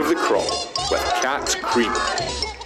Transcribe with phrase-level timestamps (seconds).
[0.00, 0.48] of the crop
[0.90, 1.92] with Cat Cream.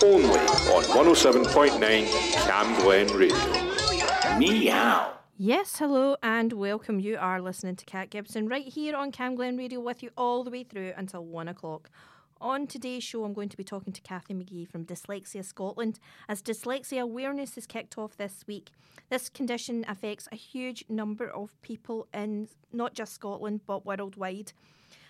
[0.05, 0.39] Only
[0.71, 4.39] on 107.9 Cam Glen Radio.
[4.39, 5.15] Meow.
[5.37, 7.01] Yes, hello and welcome.
[7.01, 10.45] You are listening to Cat Gibson right here on Cam Glen Radio with you all
[10.45, 11.91] the way through until one o'clock.
[12.41, 15.99] On today's show, I'm going to be talking to Kathy McGee from Dyslexia Scotland
[16.29, 18.71] as dyslexia awareness is kicked off this week.
[19.11, 24.53] This condition affects a huge number of people in not just Scotland but worldwide,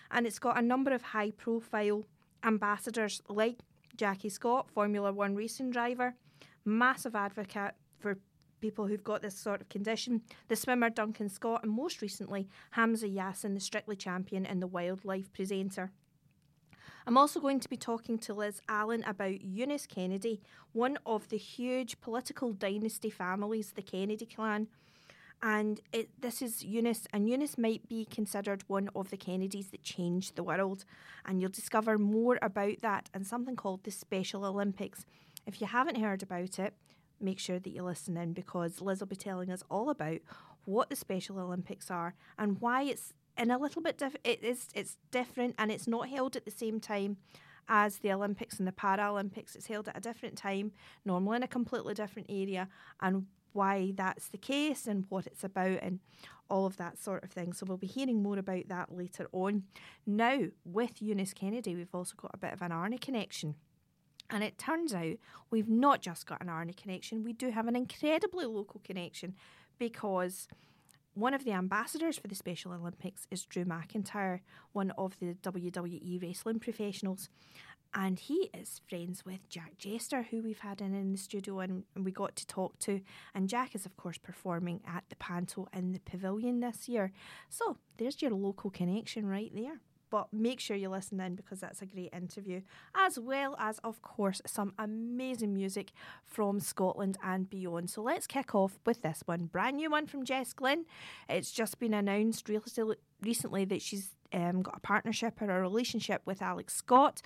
[0.09, 2.05] and it's got a number of high profile
[2.45, 3.59] ambassadors like
[3.95, 6.15] Jackie Scott, Formula One racing driver,
[6.63, 8.17] massive advocate for
[8.61, 13.07] people who've got this sort of condition, the swimmer Duncan Scott, and most recently Hamza
[13.07, 15.91] Yassin, the Strictly champion and the wildlife presenter.
[17.07, 21.37] I'm also going to be talking to Liz Allen about Eunice Kennedy, one of the
[21.37, 24.67] huge political dynasty families, the Kennedy clan.
[25.41, 29.83] And it, this is Eunice, and Eunice might be considered one of the Kennedys that
[29.83, 30.85] changed the world.
[31.25, 35.05] And you'll discover more about that and something called the Special Olympics.
[35.45, 36.73] If you haven't heard about it,
[37.21, 40.19] make sure that you listen in because Liz will be telling us all about
[40.65, 44.97] what the Special Olympics are and why it's in a little bit it is it's
[45.11, 47.17] different and it's not held at the same time
[47.67, 49.55] as the Olympics and the Paralympics.
[49.55, 50.71] It's held at a different time,
[51.03, 52.67] normally in a completely different area,
[53.01, 55.99] and why that's the case and what it's about and
[56.49, 57.53] all of that sort of thing.
[57.53, 59.63] So we'll be hearing more about that later on.
[60.05, 63.55] Now, with Eunice Kennedy, we've also got a bit of an Arnie connection.
[64.29, 65.15] And it turns out
[65.49, 69.35] we've not just got an Arnie connection, we do have an incredibly local connection
[69.77, 70.47] because
[71.13, 74.41] one of the ambassadors for the Special Olympics is Drew McIntyre,
[74.73, 77.29] one of the WWE wrestling professionals.
[77.97, 81.85] And he is friends with Jack Jester, who we've had in, in the studio and
[81.95, 82.99] we got to talk to.
[83.33, 87.13] And Jack is, of course, performing at the Panto in the Pavilion this year.
[87.49, 89.79] So there's your local connection right there
[90.15, 92.61] but make sure you listen in because that's a great interview,
[92.95, 95.91] as well as, of course, some amazing music
[96.23, 97.89] from Scotland and beyond.
[97.89, 100.85] So let's kick off with this one, brand new one from Jess Glynne.
[101.27, 102.49] It's just been announced
[103.21, 107.21] recently that she's um, got a partnership or a relationship with Alex Scott,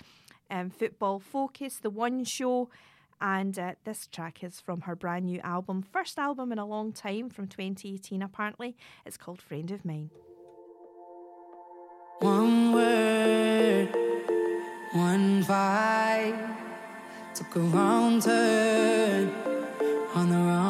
[0.50, 2.68] um, Football Focus, The One Show.
[3.20, 6.92] And uh, this track is from her brand new album, first album in a long
[6.92, 8.76] time from 2018, apparently.
[9.04, 10.10] It's called Friend of Mine.
[12.20, 13.88] One word,
[14.92, 15.44] one
[17.34, 19.30] took a wrong turn
[20.14, 20.69] on the wrong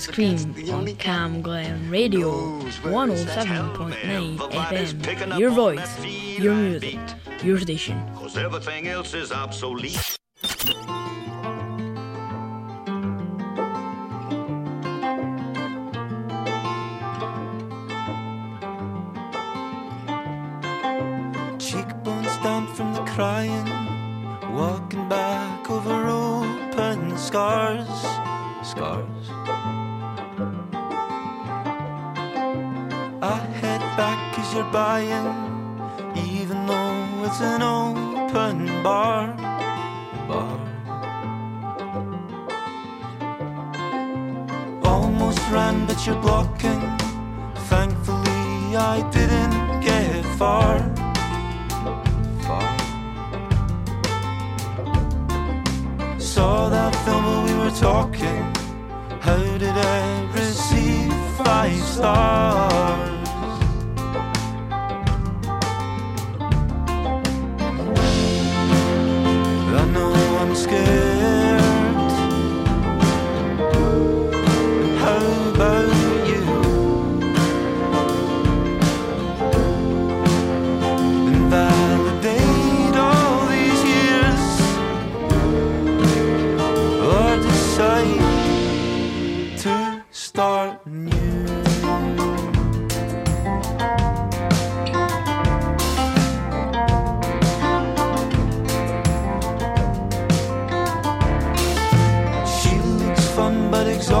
[0.00, 2.30] Scream on Cam Glen Radio
[2.82, 5.38] 107.9 FM.
[5.38, 6.04] Your voice,
[6.38, 6.98] your music,
[7.42, 8.00] your station.
[8.14, 10.09] Cause everything else is obsolete.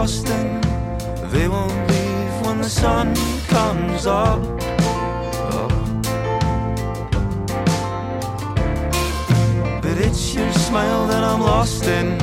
[0.00, 0.62] But.
[1.30, 3.14] They won't leave when the sun
[3.48, 4.40] comes up.
[5.52, 5.72] up.
[9.82, 12.16] But it's your smile that I'm lost in.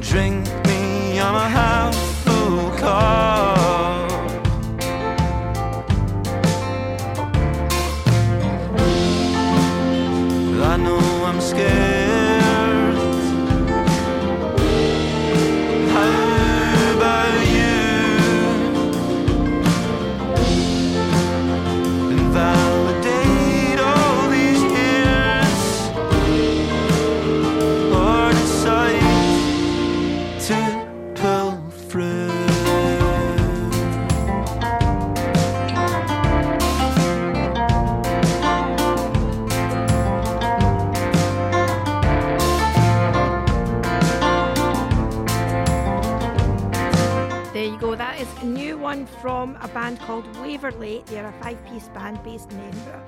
[0.00, 1.94] Drink me, I'm a half
[2.24, 3.59] full cup.
[48.54, 51.04] New one from a band called Waverley.
[51.06, 53.06] They're a five piece band based in Edinburgh.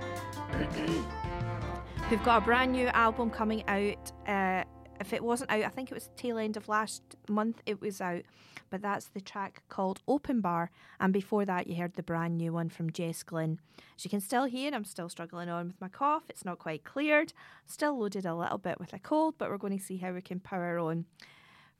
[2.08, 4.12] Who've got a brand new album coming out.
[4.24, 4.62] Uh,
[5.00, 8.00] if it wasn't out, I think it was tail end of last month it was
[8.00, 8.22] out.
[8.70, 10.70] But that's the track called Open Bar.
[11.00, 13.58] And before that, you heard the brand new one from Jess Glynne.
[13.96, 16.22] As you can still hear, I'm still struggling on with my cough.
[16.28, 17.32] It's not quite cleared.
[17.66, 20.22] Still loaded a little bit with a cold, but we're going to see how we
[20.22, 21.06] can power on.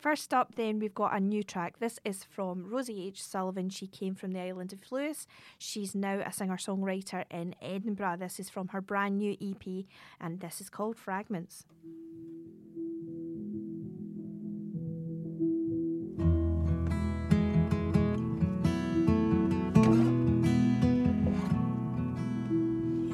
[0.02, 1.78] First up, then, we've got a new track.
[1.78, 3.22] This is from Rosie H.
[3.22, 3.70] Sullivan.
[3.70, 5.28] She came from the island of Lewis.
[5.58, 8.16] She's now a singer songwriter in Edinburgh.
[8.18, 9.84] This is from her brand new EP,
[10.20, 11.66] and this is called Fragments.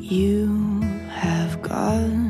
[0.01, 0.81] You
[1.11, 2.28] have got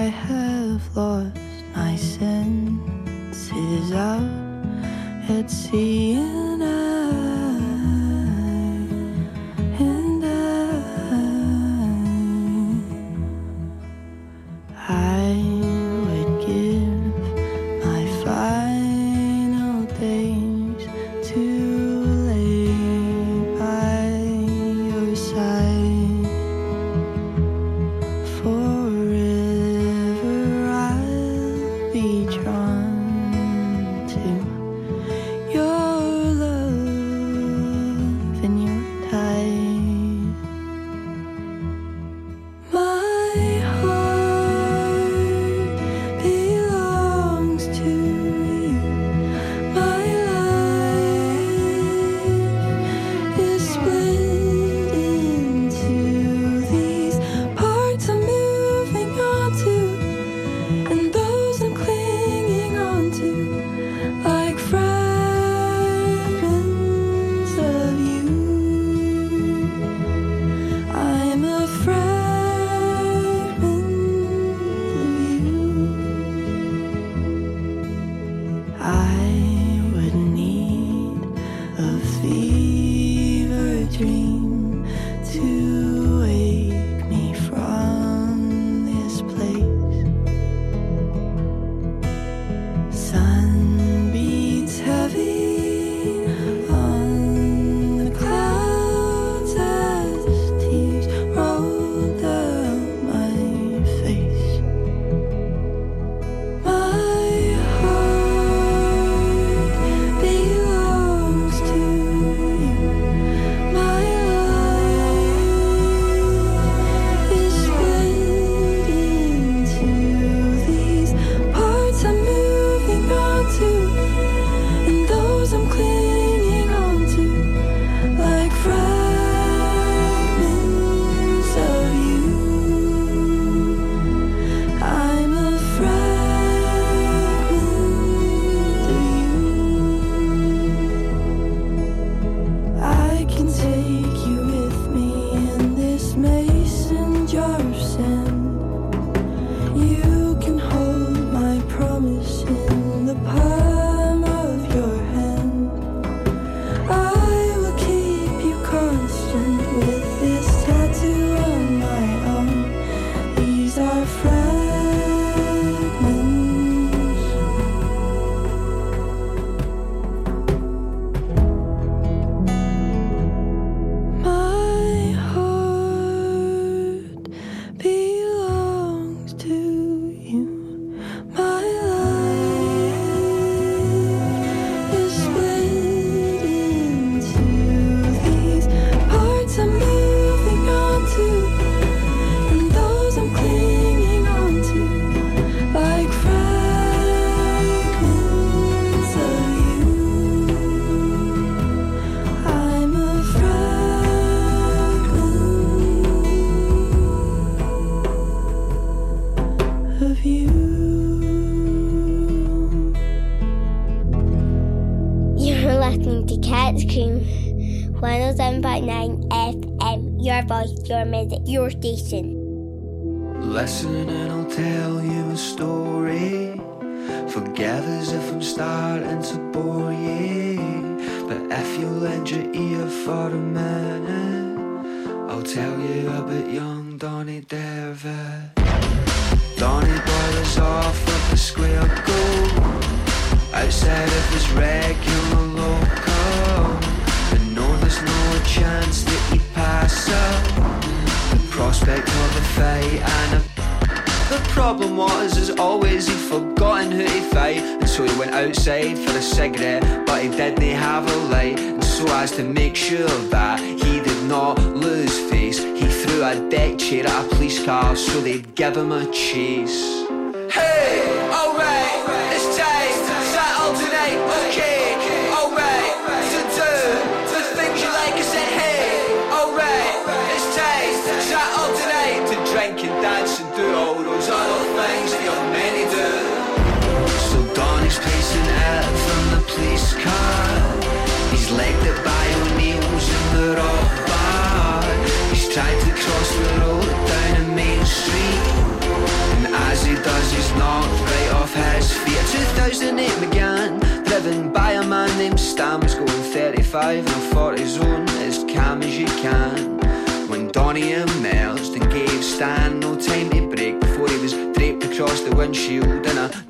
[0.00, 1.36] I have lost
[1.76, 4.24] my senses out
[5.28, 6.16] at sea,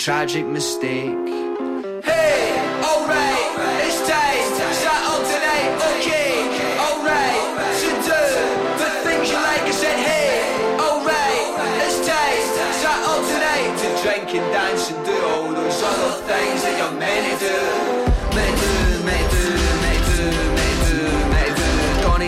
[0.00, 1.12] tragic mistake.
[2.02, 3.52] Hey, alright,
[3.84, 4.48] it's time,
[5.92, 6.40] okay,
[6.80, 7.40] alright,
[8.08, 8.20] do
[8.80, 9.60] the things you like.
[9.60, 10.40] I said, hey,
[10.80, 11.52] alright,
[11.84, 12.40] it's time,
[13.76, 15.82] to drink and dance and do all those
[16.24, 16.80] things that
[17.38, 17.58] do.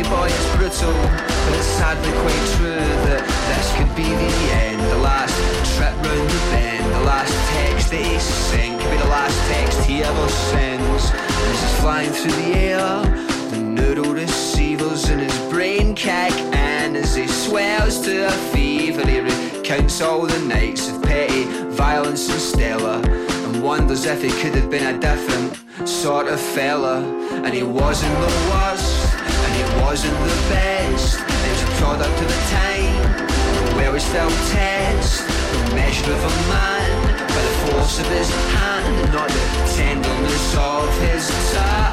[0.02, 4.61] Boy is brutal, but it's sadly quite true that this could be the end,
[10.12, 11.04] ever sends.
[11.50, 13.02] As he's flying through the air,
[13.50, 19.20] the neural receivers in his brain kick and as he swells to a fever, he
[19.20, 23.00] recounts all the nights of petty violence and Stella
[23.44, 25.50] and wonders if he could have been a different
[25.88, 27.00] sort of fella.
[27.44, 29.14] And he wasn't the worst,
[29.44, 31.18] and he wasn't the best.
[31.18, 36.34] He was a product of the time where we still test the measure of a
[36.52, 37.11] man
[37.72, 39.40] force of his hand, not the
[39.76, 41.92] tenderness of his touch.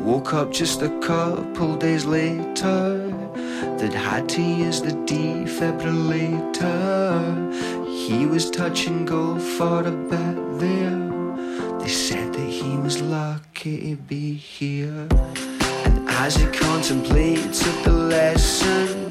[0.00, 3.10] Woke up just a couple days later.
[3.78, 6.64] That had to use the defibrillator.
[7.86, 11.10] He was touch and go for a bit there.
[11.80, 15.08] They said that he was lucky to be here.
[15.86, 19.08] And as he contemplated the lesson,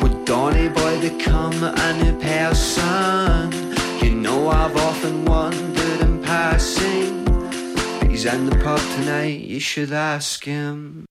[0.00, 3.52] would Donny boy become a new person?
[4.02, 7.26] You know, I've often wondered in passing.
[8.10, 11.09] He's in the pub tonight, you should ask him.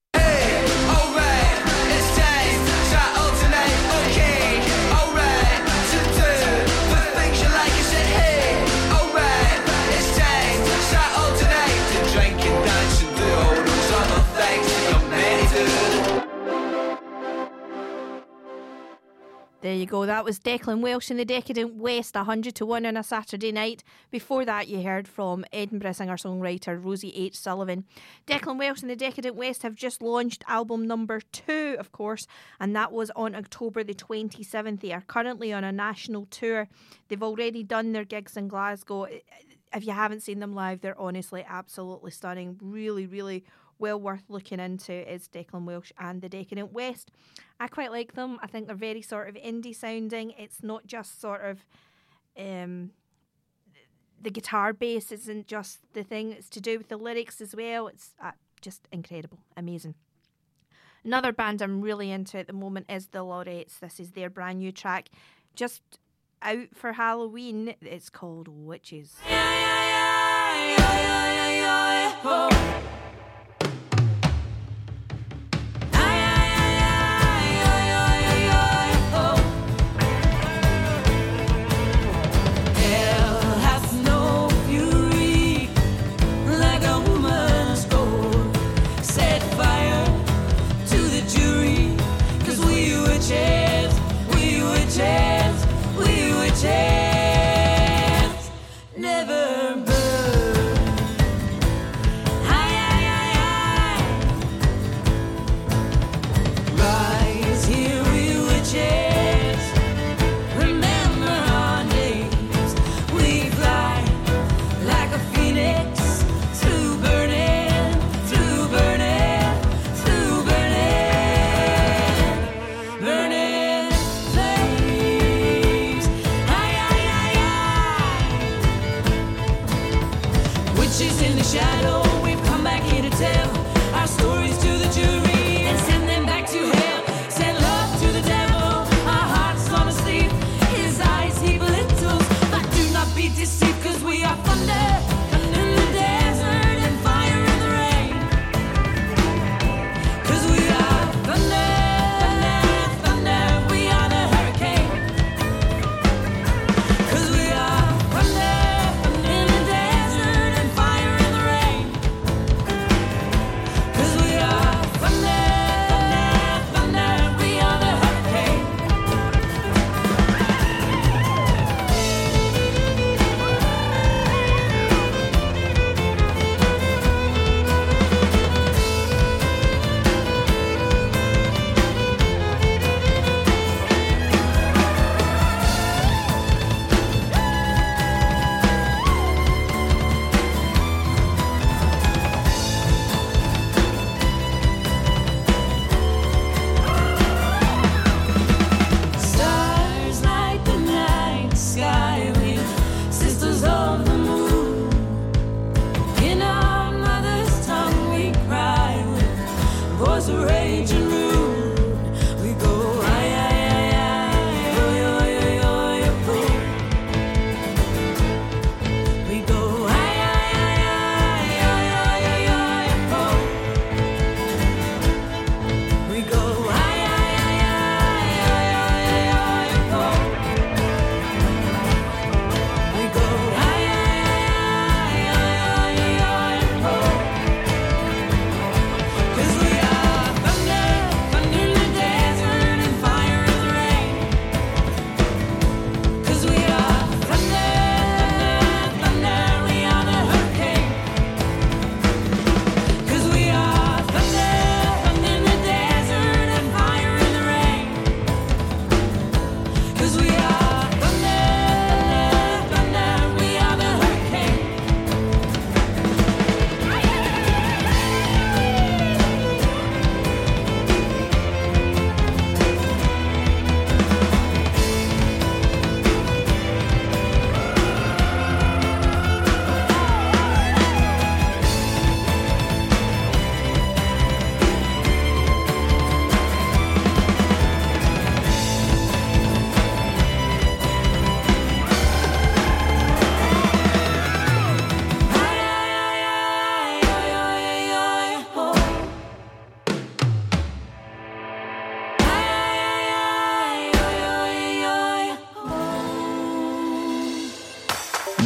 [19.61, 20.05] There you go.
[20.05, 23.83] That was Declan Welsh in the Decadent West, 100 to 1 on a Saturday night.
[24.09, 27.35] Before that, you heard from Edinburgh singer songwriter Rosie H.
[27.35, 27.83] Sullivan.
[28.25, 32.25] Declan Welsh and the Decadent West have just launched album number two, of course,
[32.61, 34.79] and that was on October the 27th.
[34.79, 36.69] They are currently on a national tour.
[37.09, 39.07] They've already done their gigs in Glasgow.
[39.73, 42.57] If you haven't seen them live, they're honestly absolutely stunning.
[42.61, 43.43] Really, really
[43.79, 47.11] well worth looking into is Declan Welsh and the Decadent West.
[47.59, 48.37] I quite like them.
[48.41, 50.31] I think they're very sort of indie sounding.
[50.37, 51.65] It's not just sort of
[52.37, 52.91] um,
[54.21, 56.31] the guitar bass isn't just the thing.
[56.31, 57.87] It's to do with the lyrics as well.
[57.87, 59.95] It's uh, just incredible, amazing.
[61.03, 63.79] Another band I'm really into at the moment is the Laureates.
[63.79, 65.09] This is their brand new track,
[65.55, 65.81] just
[66.41, 67.75] out for Halloween.
[67.81, 69.15] It's called Witches.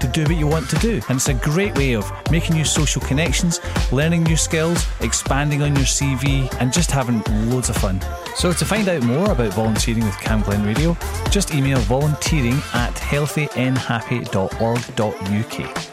[0.00, 1.00] to do what you want to do.
[1.08, 3.60] And it's a great way of making new social connections,
[3.92, 8.00] learning new skills, expanding on your CV, and just having loads of fun.
[8.34, 10.96] So to find out more about volunteering with Cam Glen Radio,
[11.30, 15.92] just email volunteering at healthynhappy.org.uk.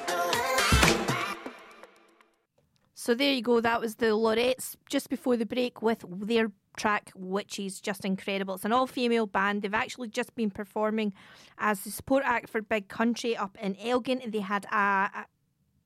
[2.96, 3.60] So there you go.
[3.60, 8.56] That was the Lorettes just before the break with their track which is Just incredible.
[8.56, 9.62] It's an all female band.
[9.62, 11.14] They've actually just been performing
[11.58, 14.22] as the support act for Big Country up in Elgin.
[14.28, 15.26] They had a, a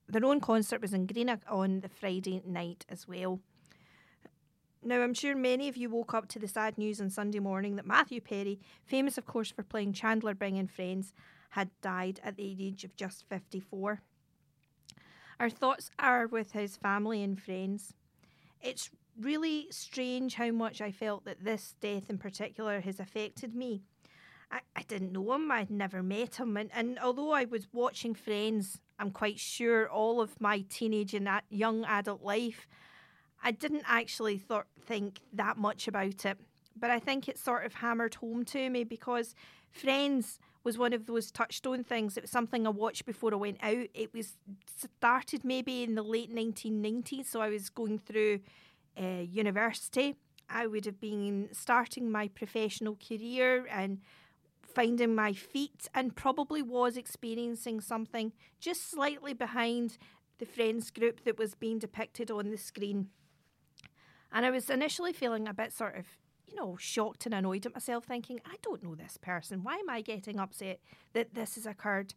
[0.09, 3.41] their own concert was in Greenock on the Friday night as well.
[4.83, 7.75] Now, I'm sure many of you woke up to the sad news on Sunday morning
[7.75, 11.11] that Matthew Perry, famous of course for playing Chandler Bing and Friends,
[11.49, 14.01] had died at the age of just 54.
[15.39, 17.93] Our thoughts are with his family and friends.
[18.61, 23.81] It's really strange how much I felt that this death in particular has affected me.
[24.51, 28.13] I, I didn't know him, I'd never met him, and, and although I was watching
[28.13, 32.67] Friends, I'm quite sure all of my teenage and young adult life,
[33.43, 36.37] I didn't actually th- think that much about it.
[36.79, 39.35] But I think it sort of hammered home to me because
[39.71, 42.17] Friends was one of those touchstone things.
[42.17, 43.87] It was something I watched before I went out.
[43.93, 44.37] It was
[44.77, 48.39] started maybe in the late 1990s, so I was going through
[48.99, 50.15] uh, university.
[50.49, 53.99] I would have been starting my professional career and
[54.61, 59.97] finding my feet, and probably was experiencing something just slightly behind
[60.37, 63.09] the friends group that was being depicted on the screen.
[64.31, 66.05] And I was initially feeling a bit sort of,
[66.45, 69.63] you know, shocked and annoyed at myself, thinking, I don't know this person.
[69.63, 70.79] Why am I getting upset
[71.13, 72.13] that this has occurred?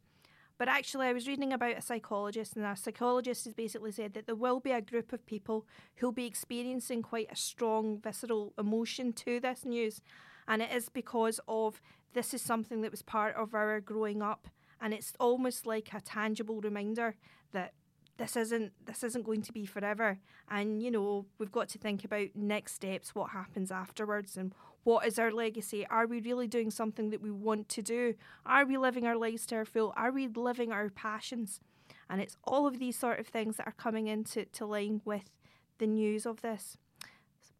[0.61, 4.27] But actually, I was reading about a psychologist, and a psychologist has basically said that
[4.27, 5.65] there will be a group of people
[5.97, 10.03] who'll be experiencing quite a strong visceral emotion to this news.
[10.47, 11.81] And it is because of
[12.13, 14.49] this is something that was part of our growing up.
[14.83, 17.17] And it's almost like a tangible reminder
[17.53, 17.73] that
[18.19, 20.19] this isn't this isn't going to be forever
[20.51, 24.53] and you know we've got to think about next steps what happens afterwards and
[24.85, 25.87] what is our legacy?
[25.89, 28.15] Are we really doing something that we want to do?
[28.47, 29.93] Are we living our lives to our full?
[29.97, 31.61] Are we living our passions?
[32.09, 35.31] And it's all of these sort of things that are coming into to line with
[35.79, 36.77] the news of this.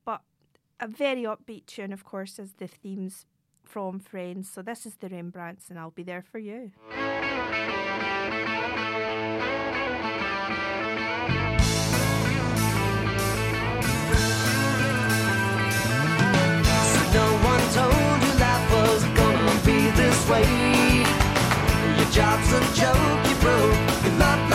[0.05, 0.23] But
[0.81, 3.27] a very upbeat tune of course is the themes
[3.63, 4.51] from friends.
[4.51, 6.73] So this is the rembrandts and i'll be there for you
[17.73, 20.45] told you life was gonna be this way.
[21.99, 23.79] Your job's a joke, you broke.
[24.05, 24.51] Your love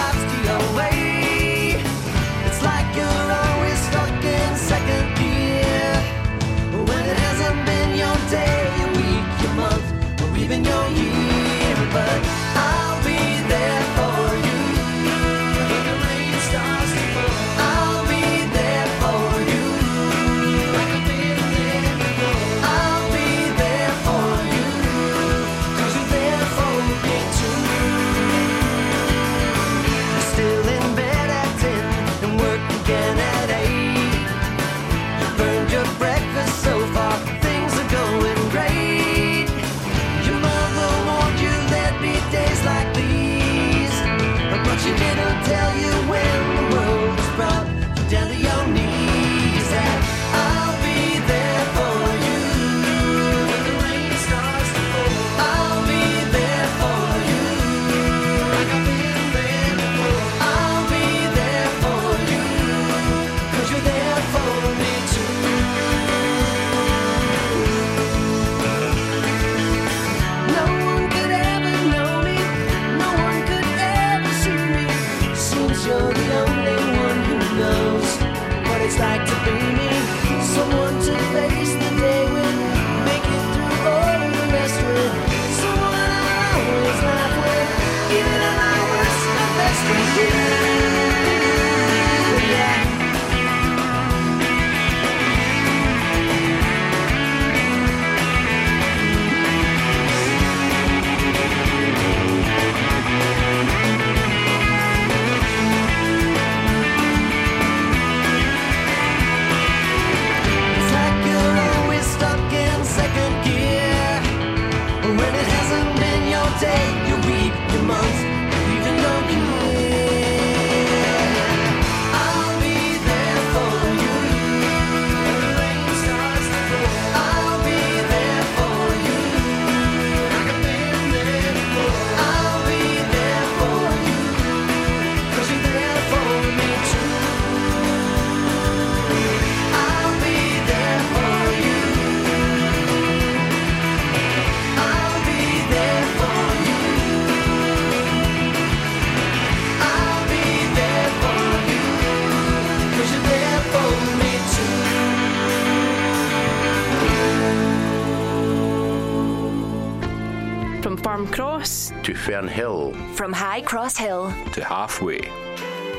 [163.25, 165.19] from High Cross Hill to halfway,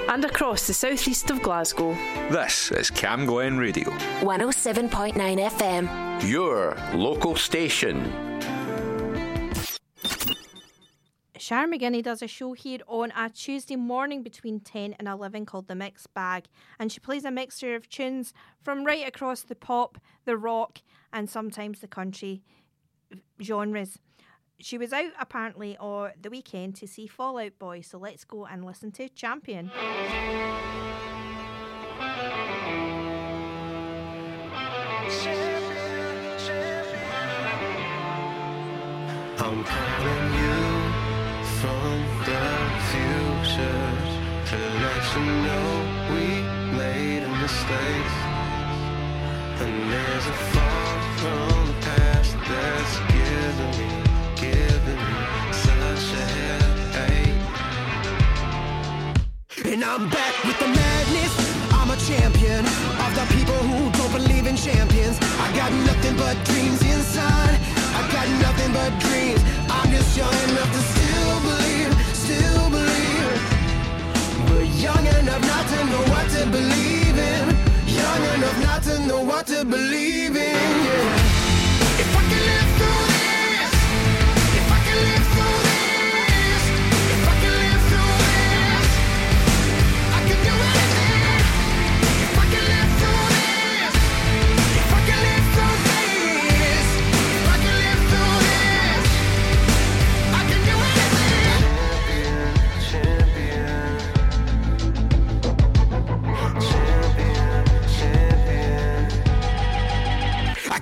[0.09, 1.93] and across the southeast of Glasgow.
[2.31, 8.01] This is Cam Glen Radio 107.9 FM, your local station.
[11.37, 15.67] Sharon McGinney does a show here on a Tuesday morning between 10 and 11 called
[15.67, 16.45] The Mix Bag.
[16.79, 20.79] And she plays a mixture of tunes from right across the pop, the rock,
[21.13, 22.45] and sometimes the country
[23.43, 23.99] genres.
[24.59, 28.47] She was out apparently or the weekend to see Fall Out Boy, so let's go
[28.47, 29.71] and listen to Champion.
[39.39, 40.59] I'm calling you
[41.61, 42.45] from the
[42.91, 43.89] future
[44.47, 45.69] to let you know
[46.13, 46.27] we
[46.77, 48.13] made a mistake.
[49.61, 50.37] And there's a
[51.21, 53.26] from the past that's
[59.67, 61.35] And I'm back with the madness.
[61.73, 65.19] I'm a champion of the people who don't believe in champions.
[65.43, 67.59] I got nothing but dreams inside.
[67.99, 69.43] I got nothing but dreams.
[69.69, 73.39] I'm just young enough to still believe, still believe.
[74.47, 77.45] But young enough not to know what to believe in.
[77.91, 80.85] Young enough not to know what to believe in.
[80.87, 81.26] Yeah.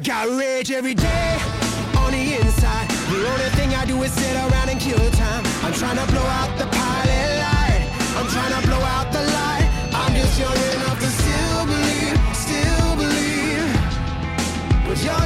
[0.05, 1.39] Got rage every day
[1.97, 2.87] on the inside.
[3.09, 5.43] The only thing I do is sit around and kill time.
[5.65, 7.89] I'm trying to blow out the pilot light.
[8.19, 9.67] I'm trying to blow out the light.
[9.95, 13.73] I'm just young enough to still believe, still believe.
[14.87, 15.24] But young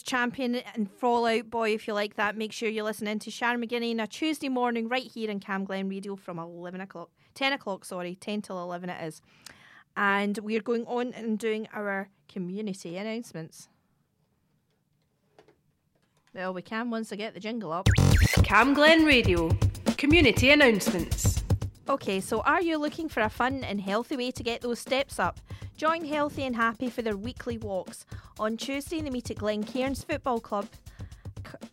[0.00, 1.74] Champion and Fall Out Boy.
[1.74, 4.48] If you like that, make sure you listen in to Sharon McGinney on a Tuesday
[4.48, 7.10] morning right here in Cam Glen Radio from 11 o'clock.
[7.34, 8.14] 10 o'clock, sorry.
[8.14, 9.20] 10 till 11 it is.
[9.96, 13.68] And we're going on and doing our community announcements.
[16.34, 17.88] Well, we can once I get the jingle up.
[18.44, 19.50] Cam Glen Radio,
[19.98, 21.42] community announcements.
[21.88, 25.18] Okay, so are you looking for a fun and healthy way to get those steps
[25.18, 25.40] up?
[25.76, 28.06] Join Healthy and Happy for their weekly walks.
[28.38, 30.68] On Tuesday, they meet at Glen Cairns Football Club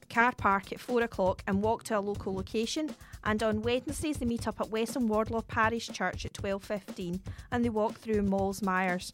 [0.10, 2.96] car park at 4 o'clock and walk to a local location.
[3.24, 7.20] And on Wednesdays, they meet up at Weston Wardlaw Parish Church at 12.15
[7.52, 9.12] and they walk through Malls Myers.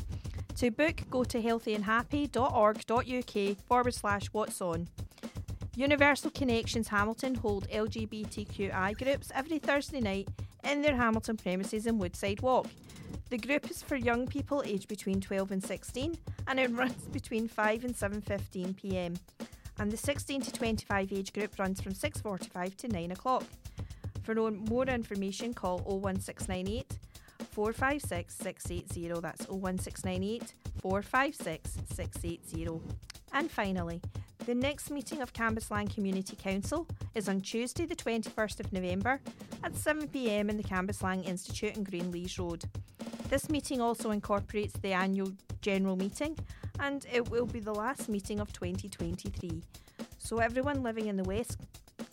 [0.58, 4.88] To book, go to healthyandhappy.org.uk forward slash what's on.
[5.76, 10.30] Universal Connections Hamilton hold LGBTQI groups every Thursday night
[10.66, 12.68] in their Hamilton premises in Woodside Walk.
[13.30, 17.48] The group is for young people aged between 12 and 16 and it runs between
[17.48, 19.16] 5 and 7:15 p.m.
[19.78, 23.44] And the 16 to 25 age group runs from 6:45 to 9 o'clock.
[24.24, 26.98] For more information, call 01698
[27.52, 29.22] 456 680.
[29.22, 32.82] That's 01698 456 680.
[33.36, 34.02] And finally,
[34.46, 39.20] The next meeting of Cambuslang Community Council is on Tuesday, the 21st of November
[39.64, 42.64] at 7pm in the Cambuslang Institute in Greenlees Road.
[43.28, 46.38] This meeting also incorporates the annual general meeting
[46.80, 49.64] and it will be the last meeting of 2023.
[50.20, 51.60] So everyone living in the West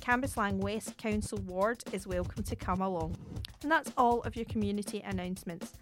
[0.00, 3.14] Cambuslang West Council ward is welcome to come along.
[3.60, 5.74] And that's all of your community announcements.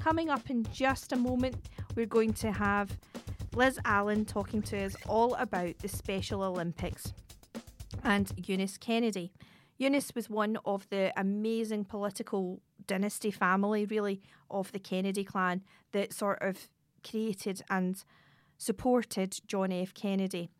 [0.00, 1.56] Coming up in just a moment,
[1.96, 2.96] we're going to have
[3.56, 7.14] Liz Allen talking to us all about the Special Olympics
[8.04, 9.32] and Eunice Kennedy.
[9.78, 16.12] Eunice was one of the amazing political dynasty family, really, of the Kennedy clan that
[16.12, 16.68] sort of
[17.02, 18.04] created and
[18.58, 19.94] supported John F.
[19.94, 20.50] Kennedy.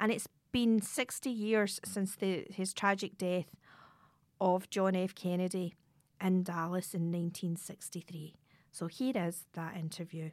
[0.00, 3.54] And it's been 60 years since the, his tragic death
[4.40, 5.14] of John F.
[5.14, 5.74] Kennedy
[6.22, 8.34] in Dallas in 1963.
[8.72, 10.30] So here is that interview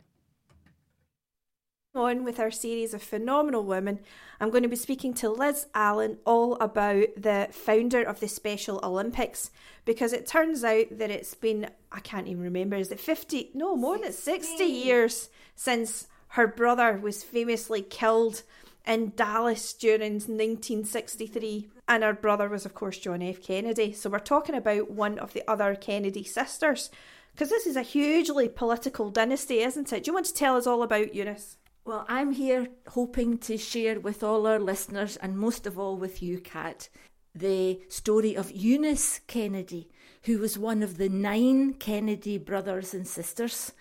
[1.95, 3.99] on with our series of phenomenal women.
[4.41, 8.79] I'm going to be speaking to Liz Allen all about the founder of the Special
[8.83, 9.51] Olympics
[9.85, 13.51] because it turns out that it's been, I can't even remember, is it 50?
[13.53, 14.31] No, more 60.
[14.31, 18.41] than 60 years since her brother was famously killed
[18.87, 21.69] in Dallas during 1963.
[21.87, 23.39] And her brother was, of course, John F.
[23.43, 23.93] Kennedy.
[23.93, 26.89] So we're talking about one of the other Kennedy sisters
[27.33, 30.03] because this is a hugely political dynasty, isn't it?
[30.03, 31.57] Do you want to tell us all about Eunice?
[31.85, 36.23] Well, I'm here hoping to share with all our listeners, and most of all with
[36.23, 36.87] you, Kat,
[37.35, 39.89] the story of Eunice Kennedy,
[40.23, 43.73] who was one of the nine Kennedy brothers and sisters.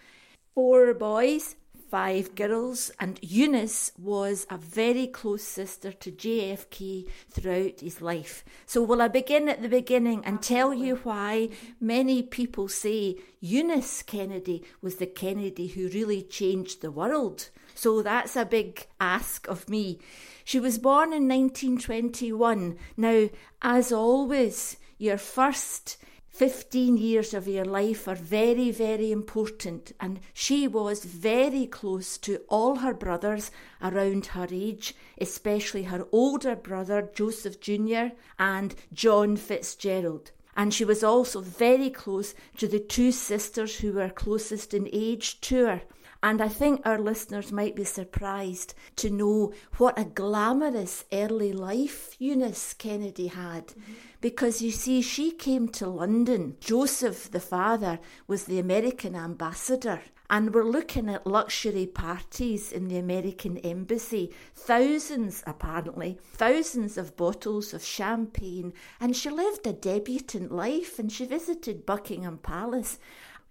[0.52, 1.54] Four boys,
[1.92, 8.44] five girls, and Eunice was a very close sister to JFK throughout his life.
[8.66, 11.50] So, will I begin at the beginning and tell you why
[11.80, 17.50] many people say Eunice Kennedy was the Kennedy who really changed the world?
[17.74, 19.98] So that's a big ask of me.
[20.44, 22.76] She was born in 1921.
[22.96, 23.28] Now,
[23.60, 25.96] as always, your first
[26.32, 32.38] 15 years of your life are very, very important, and she was very close to
[32.48, 33.50] all her brothers
[33.82, 38.14] around her age, especially her older brother Joseph Jr.
[38.38, 40.30] and John Fitzgerald.
[40.56, 45.40] And she was also very close to the two sisters who were closest in age
[45.42, 45.82] to her.
[46.22, 52.14] And I think our listeners might be surprised to know what a glamorous early life
[52.20, 53.68] Eunice Kennedy had.
[53.68, 53.92] Mm-hmm.
[54.20, 56.56] Because you see, she came to London.
[56.60, 57.98] Joseph, the father,
[58.28, 60.00] was the American ambassador.
[60.30, 64.32] And we're looking at luxury parties in the American embassy.
[64.54, 68.72] Thousands, apparently, thousands of bottles of champagne.
[68.98, 72.98] And she lived a debutante life and she visited Buckingham Palace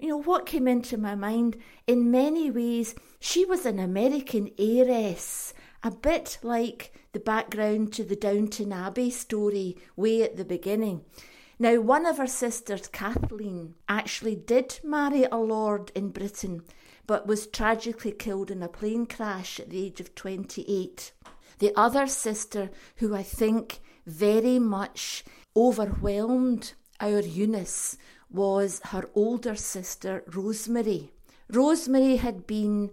[0.01, 5.53] you know, what came into my mind, in many ways, she was an American heiress,
[5.83, 11.01] a bit like the background to the Downton Abbey story way at the beginning.
[11.59, 16.63] Now, one of her sisters, Kathleen, actually did marry a lord in Britain,
[17.05, 21.11] but was tragically killed in a plane crash at the age of 28.
[21.59, 25.23] The other sister, who I think very much
[25.55, 27.97] overwhelmed our Eunice,
[28.31, 31.11] was her older sister, Rosemary.
[31.49, 32.91] Rosemary had been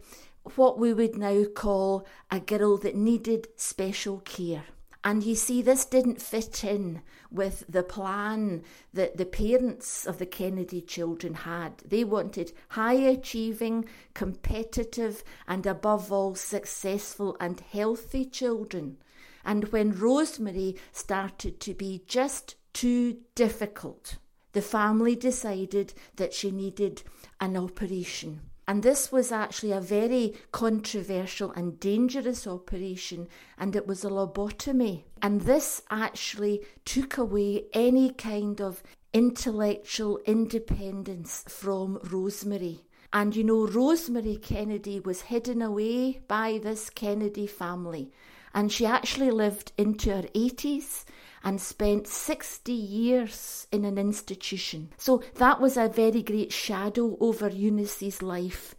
[0.57, 4.65] what we would now call a girl that needed special care.
[5.05, 10.27] And you see, this didn't fit in with the plan that the parents of the
[10.27, 11.79] Kennedy children had.
[11.79, 13.85] They wanted high achieving,
[14.15, 18.99] competitive, and above all, successful and healthy children.
[19.45, 24.17] And when Rosemary started to be just too difficult,
[24.59, 27.01] the family decided that she needed
[27.39, 28.41] an operation.
[28.67, 35.05] And this was actually a very controversial and dangerous operation, and it was a lobotomy.
[35.23, 38.83] And this actually took away any kind of
[39.13, 42.81] intellectual independence from Rosemary.
[43.13, 48.11] And you know, Rosemary Kennedy was hidden away by this Kennedy family,
[48.53, 51.05] and she actually lived into her 80s
[51.45, 54.91] and spent 60 years in an institution.
[54.97, 58.75] So that was a very great shadow over Eunice's life.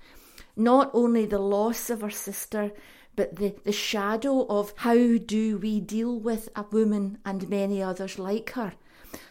[0.56, 2.72] Not only the loss of her sister,
[3.16, 8.18] but the, the shadow of how do we deal with a woman and many others
[8.18, 8.74] like her.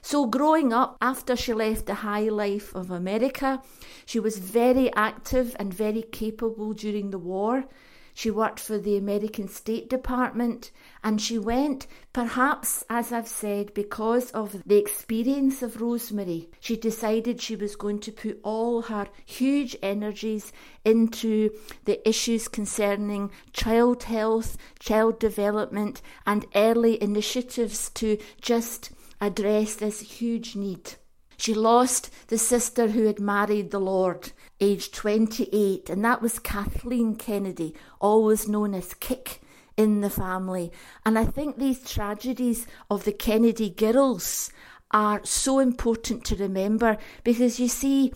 [0.02, 3.62] So, growing up, after she left the high life of America,
[4.04, 7.64] she was very active and very capable during the war.
[8.18, 10.72] She worked for the American State Department
[11.04, 16.50] and she went, perhaps, as I've said, because of the experience of Rosemary.
[16.58, 20.50] She decided she was going to put all her huge energies
[20.84, 21.50] into
[21.84, 28.90] the issues concerning child health, child development, and early initiatives to just
[29.20, 30.94] address this huge need.
[31.36, 37.16] She lost the sister who had married the Lord, aged 28, and that was Kathleen
[37.16, 39.40] Kennedy, always known as Kick
[39.76, 40.72] in the family.
[41.06, 44.50] And I think these tragedies of the Kennedy girls
[44.90, 48.12] are so important to remember because you see,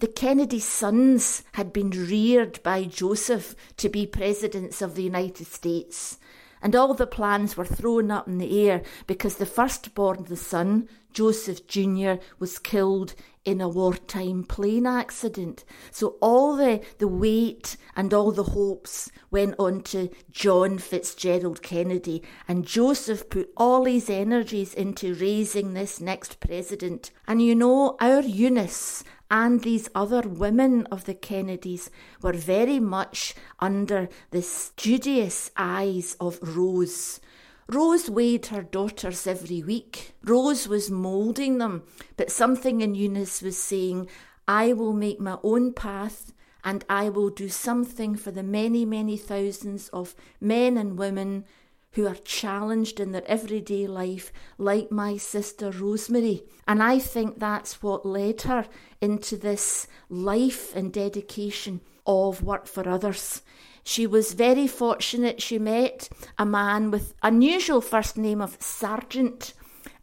[0.00, 6.18] the Kennedy sons had been reared by Joseph to be presidents of the United States.
[6.60, 10.88] And all the plans were thrown up in the air because the firstborn, the son,
[11.12, 13.14] Joseph Jr., was killed
[13.44, 15.64] in a wartime plane accident.
[15.90, 22.22] So all the, the weight and all the hopes went on to John Fitzgerald Kennedy,
[22.48, 27.10] and Joseph put all his energies into raising this next president.
[27.26, 31.90] And you know, our Eunice and these other women of the Kennedys
[32.22, 37.20] were very much under the studious eyes of Rose.
[37.68, 40.12] Rose weighed her daughters every week.
[40.22, 41.84] Rose was moulding them,
[42.16, 44.08] but something in Eunice was saying,
[44.46, 49.16] I will make my own path and I will do something for the many, many
[49.16, 51.44] thousands of men and women
[51.92, 56.42] who are challenged in their everyday life, like my sister Rosemary.
[56.66, 58.66] And I think that's what led her
[59.00, 63.42] into this life and dedication of work for others.
[63.84, 65.42] She was very fortunate.
[65.42, 66.08] She met
[66.38, 69.52] a man with unusual first name of Sargent,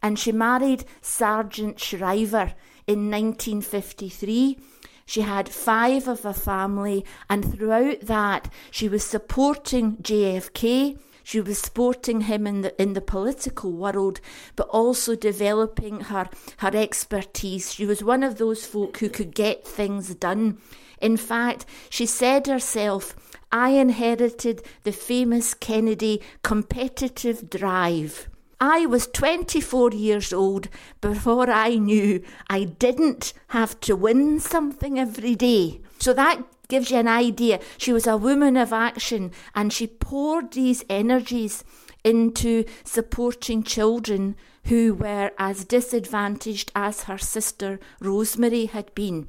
[0.00, 2.54] and she married Sargent Shriver
[2.86, 4.58] in 1953.
[5.04, 10.98] She had five of a family, and throughout that, she was supporting JFK.
[11.24, 14.20] She was supporting him in the in the political world,
[14.56, 16.28] but also developing her
[16.58, 17.74] her expertise.
[17.74, 20.58] She was one of those folk who could get things done.
[21.00, 23.16] In fact, she said herself,
[23.52, 28.28] I inherited the famous Kennedy competitive drive.
[28.58, 30.68] I was 24 years old
[31.00, 35.80] before I knew I didn't have to win something every day.
[35.98, 37.60] So that gives you an idea.
[37.76, 41.64] She was a woman of action and she poured these energies
[42.04, 44.36] into supporting children
[44.66, 49.28] who were as disadvantaged as her sister Rosemary had been.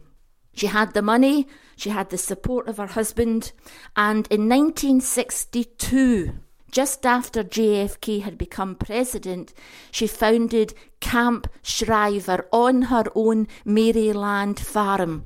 [0.54, 3.51] She had the money, she had the support of her husband,
[3.95, 6.34] and in 1962,
[6.72, 9.54] just after JFK had become president,
[9.91, 15.26] she founded Camp Shriver on her own Maryland farm.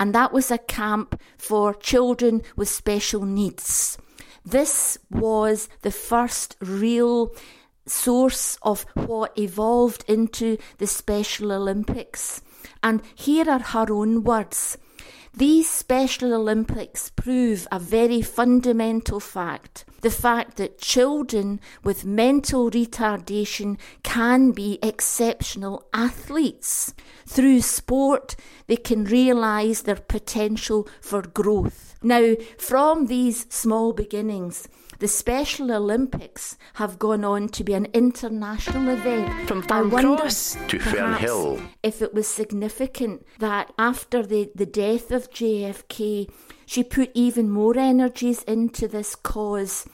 [0.00, 3.98] And that was a camp for children with special needs.
[4.44, 7.34] This was the first real
[7.86, 12.42] source of what evolved into the Special Olympics.
[12.82, 14.78] And here are her own words.
[15.34, 23.76] These Special Olympics prove a very fundamental fact the fact that children with mental retardation
[24.04, 26.94] can be exceptional athletes.
[27.26, 28.36] Through sport,
[28.68, 31.96] they can realise their potential for growth.
[32.04, 38.88] Now, from these small beginnings, the Special Olympics have gone on to be an international
[38.88, 39.48] event.
[39.48, 41.68] From Cross to Fernhill.
[41.82, 46.30] if it was significant that after the, the death of JFK,
[46.64, 49.86] she put even more energies into this cause.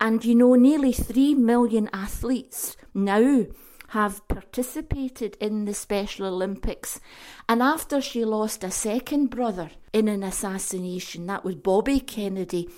[0.00, 3.46] And you know, nearly 3 million athletes now
[3.88, 7.00] have participated in the Special Olympics.
[7.48, 12.68] And after she lost a second brother in an assassination, that was Bobby Kennedy,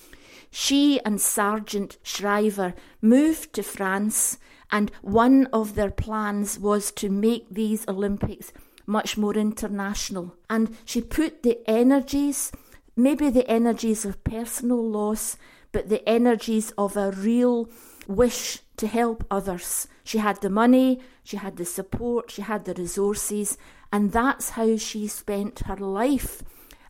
[0.55, 4.37] she and Sargent Shriver moved to France,
[4.71, 8.53] and one of their plans was to make these Olympics
[8.87, 10.37] much more international.
[10.51, 12.53] And she put the energies,
[12.95, 15.39] maybe the energies of personal loss,
[15.73, 17.71] but the energies of a real
[18.07, 19.89] wish to help others.
[20.05, 23.57] She had the money, she had the support, she had the resources,
[23.91, 26.43] and that's how she spent her life.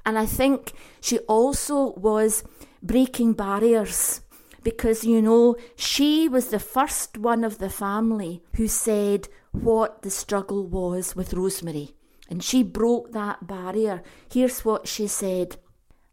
[0.05, 2.45] And I think she also was
[2.83, 4.21] breaking barriers
[4.63, 10.11] because, you know, she was the first one of the family who said what the
[10.11, 11.95] struggle was with Rosemary.
[12.29, 14.03] And she broke that barrier.
[14.33, 15.57] Here's what she said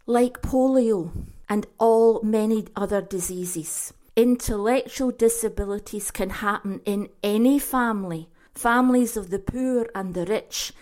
[0.06, 1.12] like polio
[1.48, 3.94] and all many other diseases.
[4.16, 10.74] Intellectual disabilities can happen in any family, families of the poor and the rich,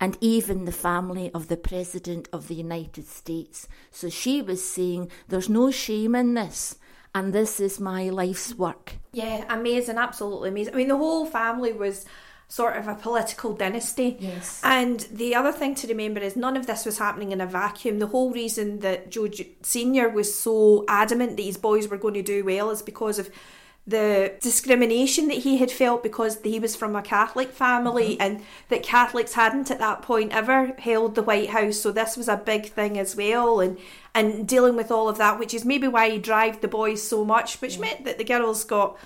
[0.00, 3.68] and even the family of the President of the United States.
[3.90, 6.76] So she was saying there's no shame in this.
[7.14, 8.94] and this is my life's work.
[9.12, 10.74] Yeah, amazing, absolutely amazing.
[10.74, 12.06] I mean, the whole family was
[12.48, 14.16] sort of a political dynasty.
[14.20, 14.60] Yes.
[14.64, 17.98] And the other thing to remember is none of this was happening in a vacuum.
[17.98, 19.28] The whole reason that Joe
[19.62, 20.08] Sr.
[20.08, 23.30] was so adamant that his boys were going to do well is because of
[23.86, 28.22] the discrimination that he had felt because he was from a Catholic family Mm-hmm.
[28.22, 31.80] and that Catholics hadn't at that point ever held the White House.
[31.80, 33.78] So this was a big thing as well and
[34.14, 37.24] and dealing with all of that, which is maybe why he drived the boys so
[37.24, 38.98] much, which meant that the girls got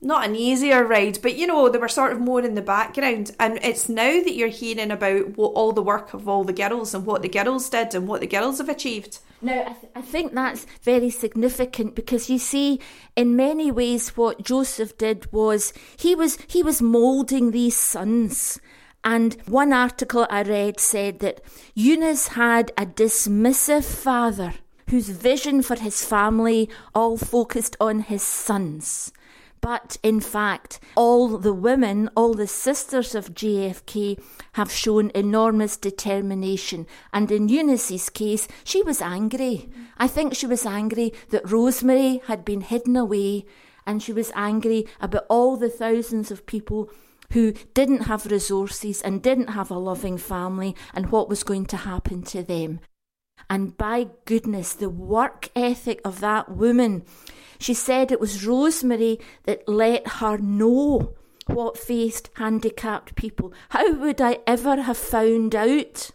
[0.00, 3.32] not an easier ride, but you know, they were sort of more in the background.
[3.38, 6.94] And it's now that you're hearing about what all the work of all the girls
[6.94, 9.18] and what the girls did and what the girls have achieved.
[9.40, 12.80] Now, I, th- I think that's very significant because you see,
[13.14, 18.60] in many ways, what Joseph did was he was he was moulding these sons.
[19.04, 21.40] And one article I read said that
[21.74, 24.54] Eunice had a dismissive father
[24.90, 29.12] whose vision for his family all focused on his sons.
[29.60, 34.20] But in fact, all the women, all the sisters of JFK
[34.52, 36.86] have shown enormous determination.
[37.12, 39.68] And in Eunice's case, she was angry.
[39.96, 43.46] I think she was angry that Rosemary had been hidden away,
[43.86, 46.90] and she was angry about all the thousands of people
[47.32, 51.76] who didn't have resources and didn't have a loving family and what was going to
[51.76, 52.80] happen to them.
[53.50, 57.04] And by goodness, the work ethic of that woman.
[57.58, 61.14] She said it was Rosemary that let her know
[61.46, 63.52] what faced handicapped people.
[63.70, 66.10] How would I ever have found out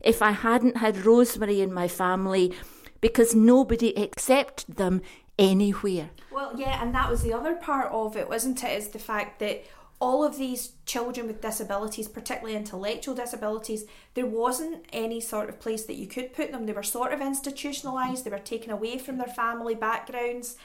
[0.00, 2.52] if I hadn't had Rosemary in my family
[3.00, 5.02] because nobody accepted them
[5.38, 6.10] anywhere?
[6.30, 8.70] Well, yeah, and that was the other part of it, wasn't it?
[8.70, 9.64] Is the fact that
[9.98, 15.84] all of these children with disabilities, particularly intellectual disabilities, there wasn't any sort of place
[15.84, 16.66] that you could put them.
[16.66, 20.56] They were sort of institutionalised, they were taken away from their family backgrounds.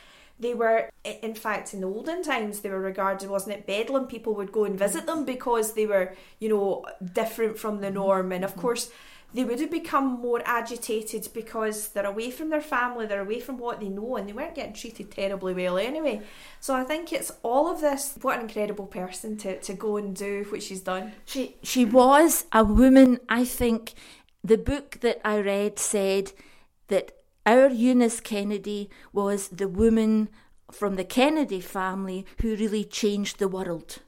[0.42, 4.08] They were, in fact, in the olden times, they were regarded, wasn't it, bedlam?
[4.08, 8.32] People would go and visit them because they were, you know, different from the norm.
[8.32, 8.62] And of mm-hmm.
[8.62, 8.92] course,
[9.34, 13.58] they would have become more agitated because they're away from their family, they're away from
[13.58, 16.22] what they know, and they weren't getting treated terribly well anyway.
[16.60, 18.18] So I think it's all of this.
[18.22, 21.14] What an incredible person to, to go and do what she's done.
[21.26, 23.20] She she was a woman.
[23.30, 23.94] I think
[24.44, 26.34] the book that I read said
[26.88, 27.14] that
[27.46, 30.30] our Eunice Kennedy was the woman
[30.72, 34.00] from the Kennedy family who really changed the world.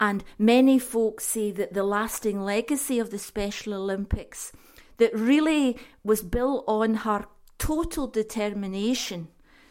[0.00, 4.52] And many folks say that the lasting legacy of the Special Olympics
[4.96, 7.26] that really was built on her
[7.58, 9.28] total determination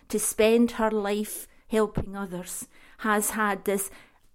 [0.10, 2.68] to spend her life helping others
[3.00, 3.90] has had this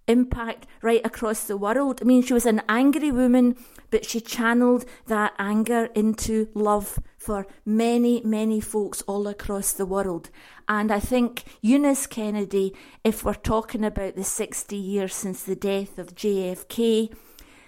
[0.07, 1.99] impact right across the world.
[2.01, 3.55] I mean, she was an angry woman,
[3.93, 10.31] but she channeled that anger into love for many, many folks all across the world.
[10.67, 12.73] And I think Eunice Kennedy,
[13.03, 17.13] if we're talking about the 60 years since the death of JFK,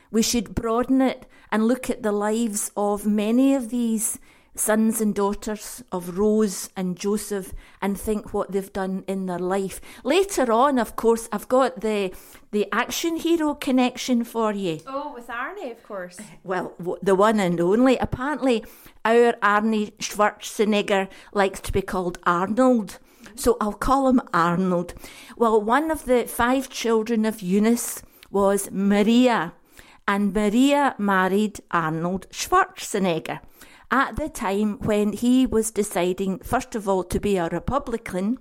[0.10, 4.18] we should broaden it and look at the lives of many of these
[4.56, 9.82] sons and daughters of Rose and Joseph and think what they've done in their life.
[10.04, 12.14] Later on, of course, I've got the
[12.52, 14.80] the action hero connection for you.
[14.88, 16.18] Oh, with Arnie, of course.
[16.44, 17.98] Well, the one and only.
[17.98, 18.64] Apparently,
[19.04, 23.00] our Arnie Schwarzenegger likes to be called Arnold.
[23.36, 24.94] So I'll call him Arnold.
[25.36, 28.02] Well, one of the five children of Eunice
[28.32, 29.54] was Maria,
[30.08, 33.42] and Maria married Arnold Schwarzenegger
[33.92, 38.40] at the time when he was deciding, first of all, to be a Republican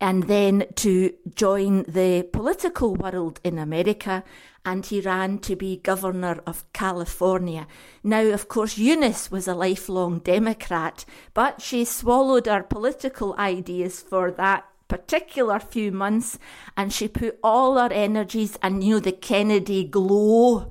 [0.00, 4.24] and then to join the political world in America,
[4.64, 7.66] and he ran to be governor of California.
[8.02, 11.04] Now, of course, Eunice was a lifelong Democrat,
[11.34, 16.36] but she swallowed her political ideas for that particular few months
[16.76, 20.68] and she put all her energies and you know the Kennedy glow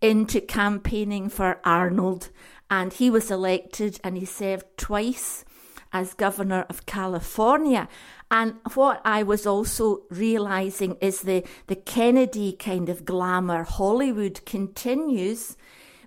[0.00, 2.30] into campaigning for Arnold
[2.70, 5.44] and he was elected and he served twice
[5.92, 7.88] as governor of California.
[8.30, 15.56] And what I was also realizing is the, the Kennedy kind of glamour Hollywood continues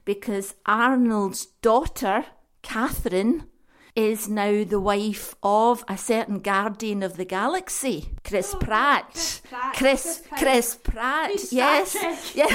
[0.05, 2.25] because Arnold's daughter,
[2.61, 3.49] Catherine,
[3.95, 9.41] is now the wife of a certain guardian of the galaxy, Chris oh, Pratt.
[9.75, 11.51] Chris Chris Pratt.
[11.51, 11.95] Yes.
[12.35, 12.47] Yeah.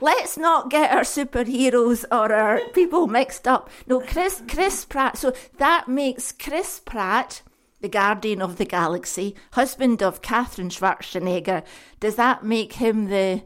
[0.00, 3.70] Let's not get our superheroes or our people mixed up.
[3.86, 5.18] No, Chris Chris Pratt.
[5.18, 7.42] So that makes Chris Pratt
[7.80, 11.64] the guardian of the galaxy, husband of Catherine Schwarzenegger.
[12.00, 13.42] Does that make him the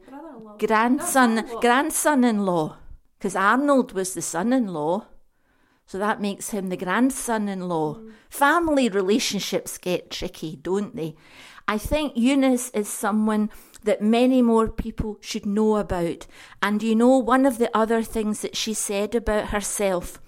[0.58, 2.76] grandson grandson-in-law?
[3.18, 5.06] Because Arnold was the son-in-law.
[5.88, 7.98] So that makes him the grandson in law.
[8.28, 11.16] Family relationships get tricky, don't they?
[11.66, 13.48] I think Eunice is someone
[13.84, 16.26] that many more people should know about.
[16.62, 20.20] And you know, one of the other things that she said about herself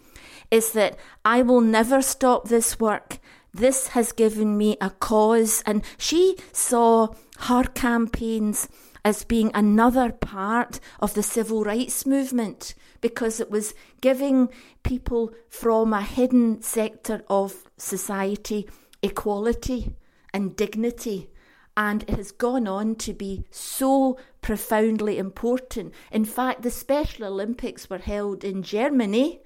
[0.50, 0.96] is that
[1.26, 3.18] I will never stop this work.
[3.52, 5.62] This has given me a cause.
[5.66, 7.08] And she saw
[7.40, 8.66] her campaigns
[9.04, 14.48] as being another part of the civil rights movement because it was giving
[14.82, 18.68] people from a hidden sector of society
[19.03, 19.94] equality
[20.32, 21.30] and dignity.
[21.76, 25.94] And it has gone on to be so profoundly important.
[26.11, 29.40] In fact, the Special Olympics were held in Germany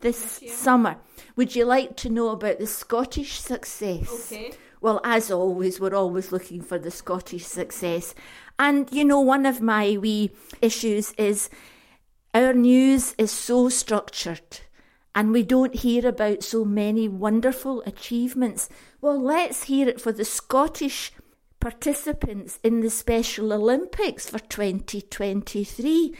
[0.00, 0.96] this summer.
[1.36, 4.32] Would you like to know about the Scottish success?
[4.32, 4.52] Okay.
[4.80, 8.14] Well, as always, we're always looking for the Scottish success.
[8.58, 11.48] And, you know, one of my wee issues is
[12.34, 14.60] our news is so structured
[15.14, 18.68] and we don't hear about so many wonderful achievements.
[19.00, 21.12] Well, let's hear it for the Scottish
[21.60, 26.16] participants in the Special Olympics for 2023.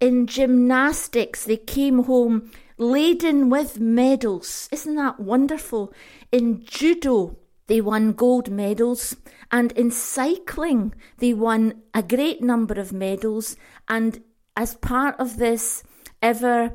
[0.00, 4.68] In gymnastics, they came home laden with medals.
[4.70, 5.92] Isn't that wonderful?
[6.30, 7.36] In judo,
[7.66, 9.16] they won gold medals.
[9.50, 13.56] And in cycling, they won a great number of medals.
[13.88, 14.22] And
[14.58, 15.84] as part of this
[16.20, 16.72] ever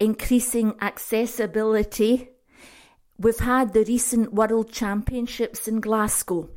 [0.00, 2.30] increasing accessibility,
[3.18, 6.48] we've had the recent World Championships in Glasgow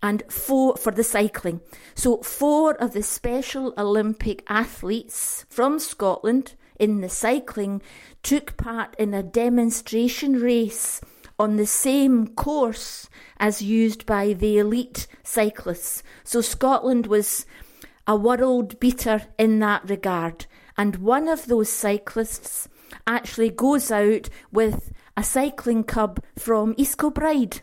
[0.00, 1.60] and four for the cycling.
[1.96, 7.82] So, four of the Special Olympic athletes from Scotland in the cycling
[8.22, 11.00] took part in a demonstration race
[11.40, 13.08] on the same course
[13.38, 16.04] as used by the elite cyclists.
[16.22, 17.46] So, Scotland was
[18.10, 20.46] a world beater in that regard.
[20.76, 22.68] And one of those cyclists
[23.06, 27.62] actually goes out with a cycling club from East Kilbride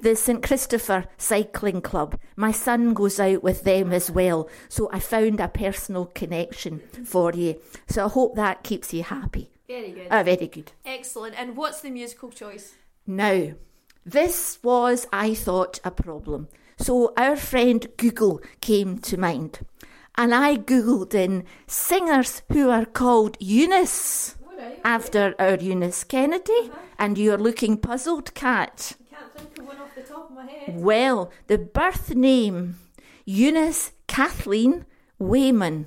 [0.00, 2.16] the St Christopher Cycling Club.
[2.36, 7.32] My son goes out with them as well, so I found a personal connection for
[7.32, 7.60] you.
[7.88, 9.50] So I hope that keeps you happy.
[9.66, 10.06] Very good.
[10.08, 10.70] Ah, very good.
[10.86, 11.34] Excellent.
[11.36, 12.74] And what's the musical choice?
[13.08, 13.54] Now,
[14.06, 16.46] this was, I thought, a problem.
[16.78, 19.66] So our friend Google came to mind.
[20.18, 24.34] And I googled in singers who are called Eunice
[24.84, 26.52] after our Eunice Kennedy.
[26.64, 26.78] Uh-huh.
[26.98, 28.96] And you're looking puzzled, Cat.
[29.00, 30.80] I Can't think of one off the top of my head.
[30.80, 32.80] Well, the birth name
[33.24, 34.86] Eunice Kathleen
[35.20, 35.86] Waymon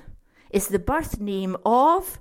[0.50, 2.18] is the birth name of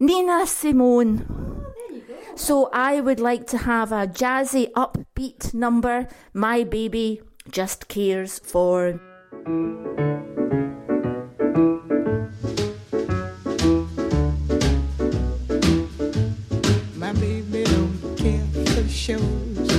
[0.00, 1.26] Nina Simone.
[1.28, 6.08] Ah, so I would like to have a jazzy upbeat number.
[6.32, 7.20] My baby
[7.50, 9.00] just cares for.
[19.06, 19.70] Shows.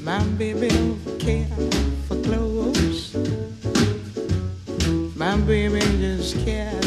[0.00, 1.46] My baby don't care
[2.08, 3.14] for clothes.
[5.14, 6.81] My baby just cares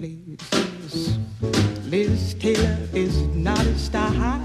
[0.00, 1.18] places.
[1.90, 4.40] Liz Taylor is not a style,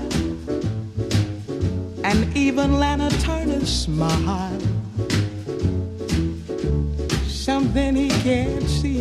[2.03, 4.59] and even Lana Turner's smile.
[7.27, 8.94] Something he can't see.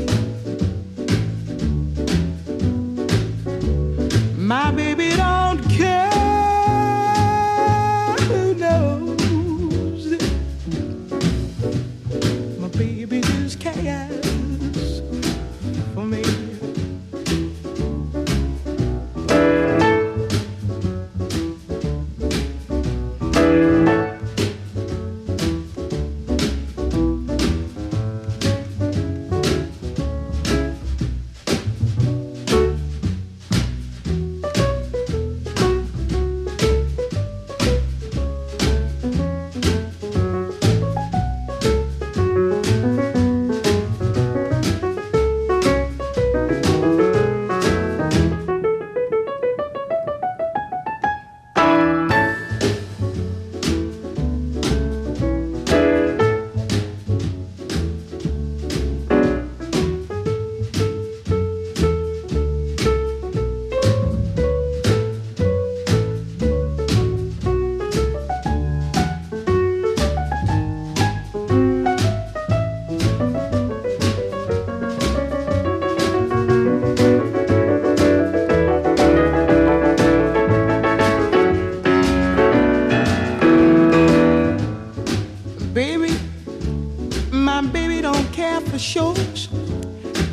[88.74, 89.48] for shows,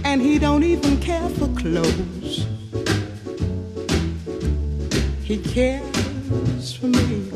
[0.04, 2.48] and he don't even care for clothes.
[5.24, 7.30] He cares for me.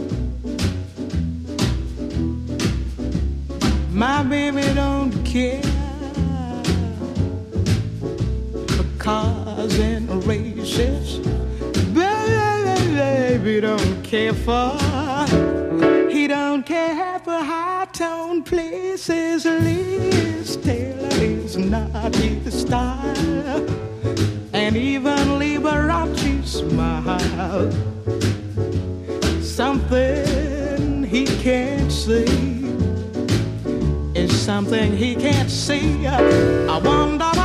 [3.91, 5.61] My baby don't care
[8.75, 11.19] for cars and races.
[11.93, 14.71] Baby don't care for.
[16.09, 19.45] He don't care for high tone places.
[19.45, 20.14] Leave.
[20.65, 23.69] Taylor is not his style,
[24.51, 27.71] and even Liberace smile.
[29.43, 32.65] Something he can't see
[34.15, 36.07] is something he can't see.
[36.07, 37.44] I wonder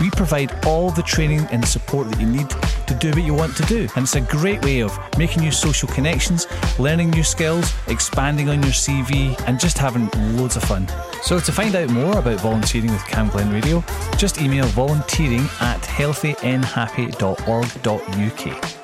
[0.00, 3.56] We provide all the training and support that you need to do what you want
[3.56, 3.88] to do.
[3.96, 6.46] And it's a great way of making new social connections,
[6.78, 10.86] learning new skills, expanding on your CV, and just having loads of fun.
[11.22, 13.82] So to find out more about volunteering with Cam Glen Radio,
[14.16, 18.82] just email volunteering at healthynhappy.org.uk.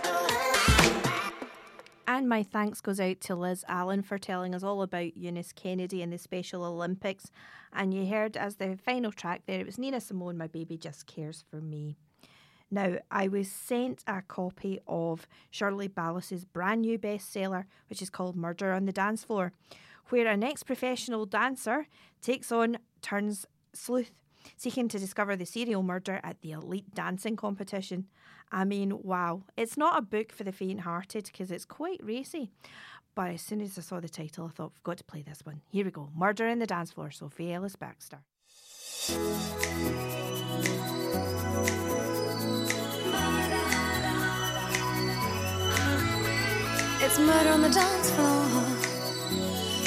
[2.08, 6.02] And my thanks goes out to Liz Allen for telling us all about Eunice Kennedy
[6.02, 7.30] and the Special Olympics.
[7.72, 11.06] And you heard as the final track there, it was Nina Simone, My Baby Just
[11.06, 11.96] Cares for Me.
[12.70, 18.34] Now, I was sent a copy of Shirley Ballas's brand new bestseller, which is called
[18.34, 19.52] Murder on the Dance Floor,
[20.08, 21.86] where an ex professional dancer
[22.22, 24.12] takes on turns sleuth,
[24.56, 28.06] seeking to discover the serial murder at the elite dancing competition.
[28.50, 29.42] I mean, wow.
[29.56, 32.50] It's not a book for the faint hearted because it's quite racy.
[33.14, 35.44] But as soon as I saw the title, I thought, I've got to play this
[35.44, 35.60] one.
[35.70, 38.20] Here we go Murder in the Dance Floor, Sophie Ellis Bextor.
[47.04, 48.46] It's murder on the dance floor.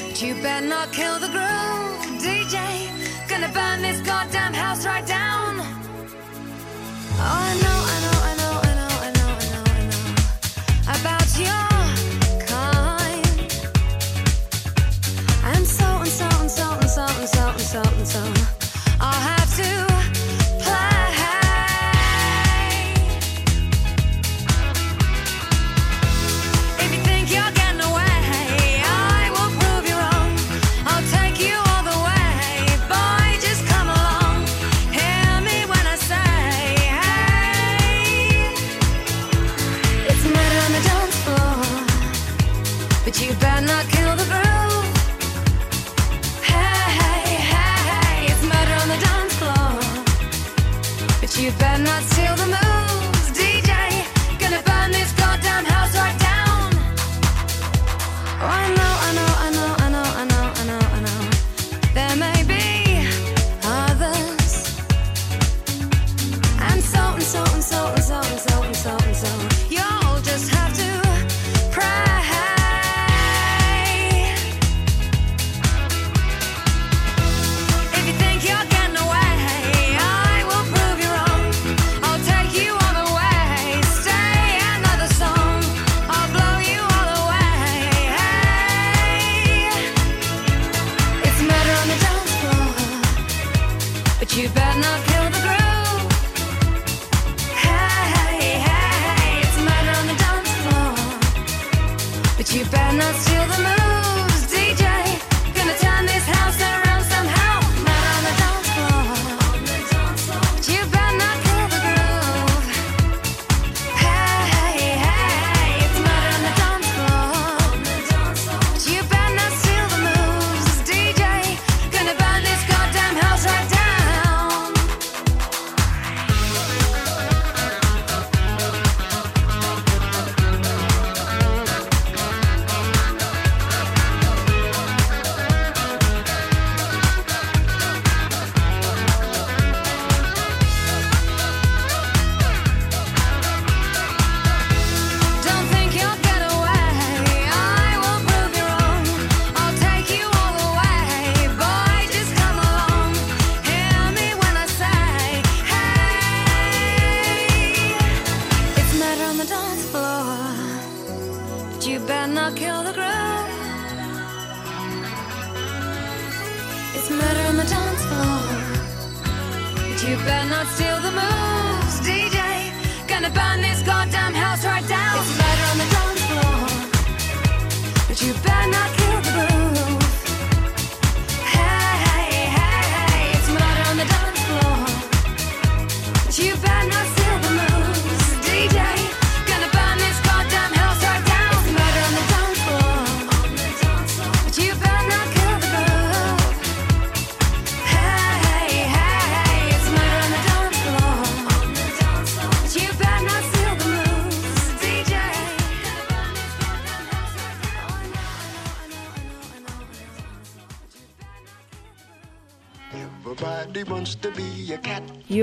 [0.10, 3.28] But you better not kill the groove, DJ.
[3.28, 5.56] Gonna burn this goddamn house right down.
[7.18, 7.75] Oh, I
[17.84, 18.35] and so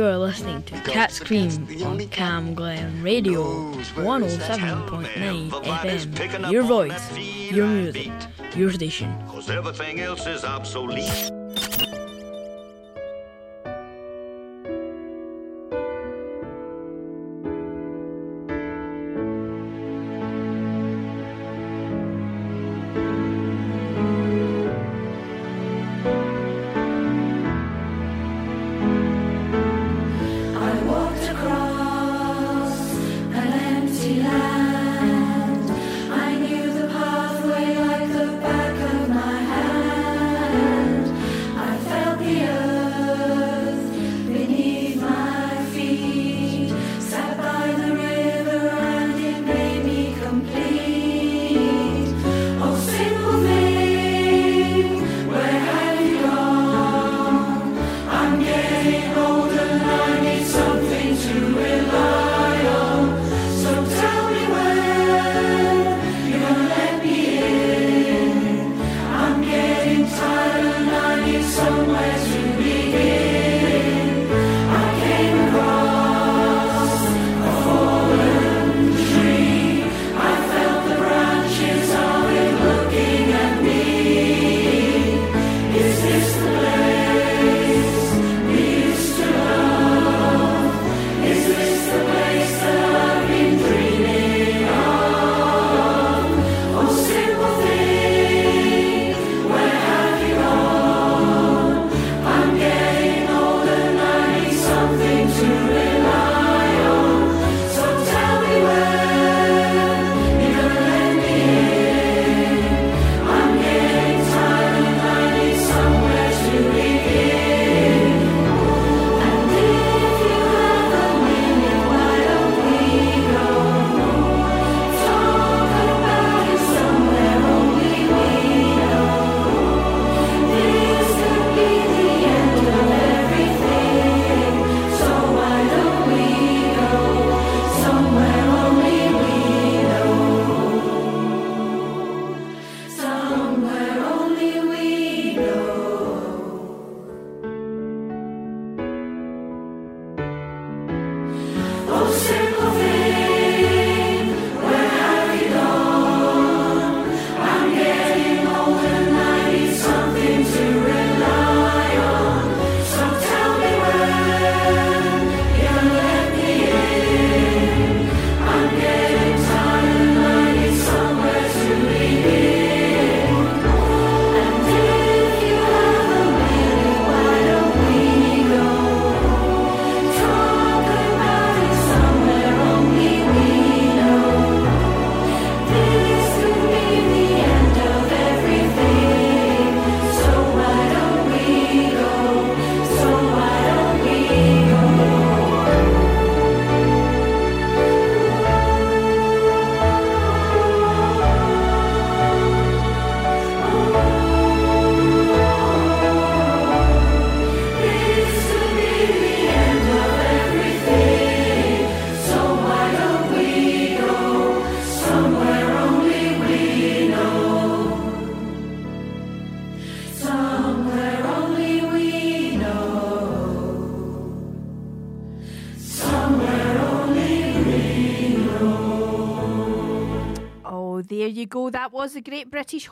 [0.03, 1.49] You are listening to Cat's Cream
[1.85, 6.51] on Cam Glen Radio 107.9 FM.
[6.51, 8.11] Your voice, your music,
[8.57, 9.17] your station.
[9.29, 11.31] Cause everything else is obsolete.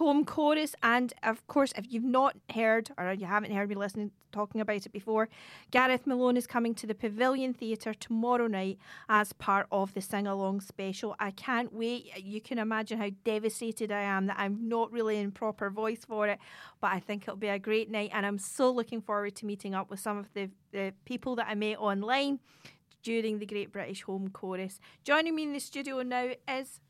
[0.00, 0.74] Home Chorus.
[0.82, 4.86] And of course, if you've not heard or you haven't heard me listening talking about
[4.86, 5.28] it before,
[5.70, 8.78] Gareth Malone is coming to the Pavilion Theatre tomorrow night
[9.10, 11.14] as part of the sing along special.
[11.20, 12.12] I can't wait.
[12.16, 16.28] You can imagine how devastated I am that I'm not really in proper voice for
[16.28, 16.38] it,
[16.80, 18.10] but I think it'll be a great night.
[18.14, 21.46] And I'm so looking forward to meeting up with some of the, the people that
[21.46, 22.40] I met online
[23.02, 24.80] during the Great British Home Chorus.
[25.04, 26.80] Joining me in the studio now is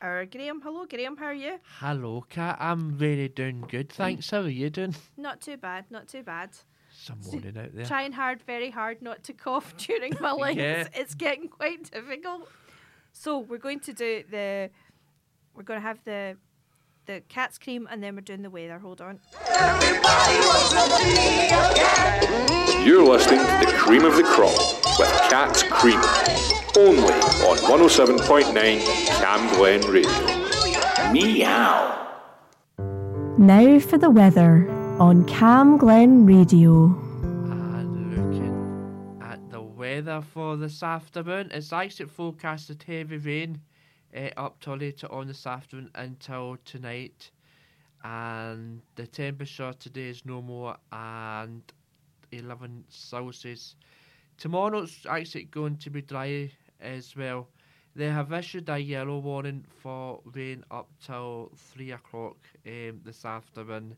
[0.00, 0.56] Uh, our Graham.
[0.56, 1.12] Um, hello, Graham.
[1.12, 1.58] Um, how are you?
[1.78, 2.56] Hello, Kat.
[2.60, 4.30] I'm really doing good, thanks.
[4.30, 4.94] How are you doing?
[5.16, 5.86] Not too bad.
[5.90, 6.50] Not too bad.
[6.92, 7.84] Some morning out there.
[7.84, 10.56] Trying hard, very hard, not to cough during my lines.
[10.58, 10.88] Yeah.
[10.94, 12.48] It's getting quite difficult.
[13.12, 14.70] So we're going to do the.
[15.54, 16.36] We're going to have the.
[17.08, 18.78] The cat's cream, and then we're doing the weather.
[18.78, 19.18] Hold on.
[22.84, 24.52] You're listening to the cream of the crop
[24.98, 25.98] with Cat's Cream.
[26.76, 27.14] Only
[27.48, 30.10] on 107.9 Cam Glen Radio.
[31.10, 32.18] Meow.
[33.38, 36.88] Now for the weather on Cam Glen Radio.
[37.22, 43.62] And looking at the weather for this afternoon, it's actually forecasted heavy rain
[44.16, 47.30] uh, up till later on this afternoon until tonight.
[48.04, 51.62] And the temperature today is no more and
[52.32, 53.74] 11 Celsius.
[54.36, 56.50] Tomorrow it's actually going to be dry
[56.80, 57.48] as well.
[57.96, 62.36] They have issued a yellow warning for rain up till 3 o'clock
[62.66, 63.96] um, this afternoon.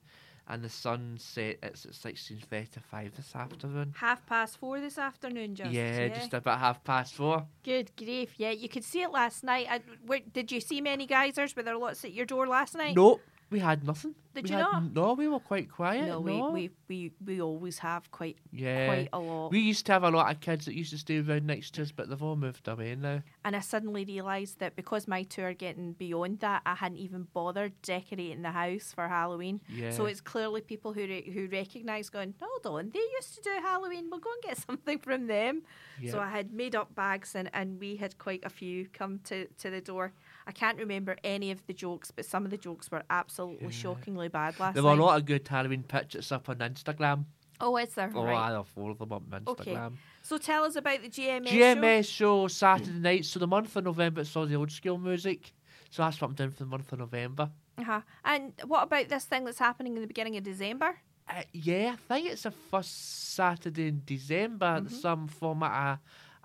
[0.50, 3.94] And the sunset it's at 16.35 this afternoon.
[3.96, 5.70] Half past four this afternoon, just.
[5.70, 7.46] yeah, just about half past four.
[7.62, 8.50] Good grief, yeah.
[8.50, 9.68] You could see it last night.
[9.70, 11.54] I, where, did you see many guisers?
[11.54, 12.96] Were there lots at your door last night?
[12.96, 13.20] Nope,
[13.50, 14.14] we had nothing.
[14.32, 14.94] Did We you had not?
[14.94, 16.06] No, we were quite quiet.
[16.06, 16.50] No, no.
[16.52, 19.50] we, we, we, we always have quite yeah, quite a lot.
[19.50, 21.82] We used to have a lot of kids that used to stay around next to
[21.82, 23.22] us, but they've all moved away now.
[23.44, 27.26] And I suddenly realised that because my two are getting beyond that, I hadn't even
[27.32, 29.60] bothered decorating the house for Halloween.
[29.68, 29.90] Yeah.
[29.90, 33.50] So it's clearly people who re- who recognise going, hold on, they used to do
[33.60, 34.08] Halloween.
[34.10, 35.62] We'll go and get something from them.
[36.08, 39.46] So I had made up bags and, and we had quite a few come to,
[39.58, 40.12] to the door.
[40.50, 44.26] I can't remember any of the jokes, but some of the jokes were absolutely shockingly
[44.26, 47.26] bad last There were a lot of good Halloween pictures up on Instagram.
[47.60, 48.10] Oh, is there?
[48.12, 48.50] Oh, right.
[48.50, 49.74] I have four of them up on Okay.
[49.74, 49.92] Instagram.
[50.22, 51.54] So tell us about the GMS, show.
[51.54, 53.24] GMS show Saturday night.
[53.26, 55.52] So the month of November, it's all the old school music.
[55.90, 57.48] So that's what I'm doing for the month of November.
[57.78, 58.00] Uh-huh.
[58.24, 60.96] And what about this thing that's happening in the beginning of December?
[61.28, 64.80] Uh, yeah, I think it's the first Saturday in December.
[64.80, 64.94] Mm-hmm.
[64.96, 66.00] Some format a,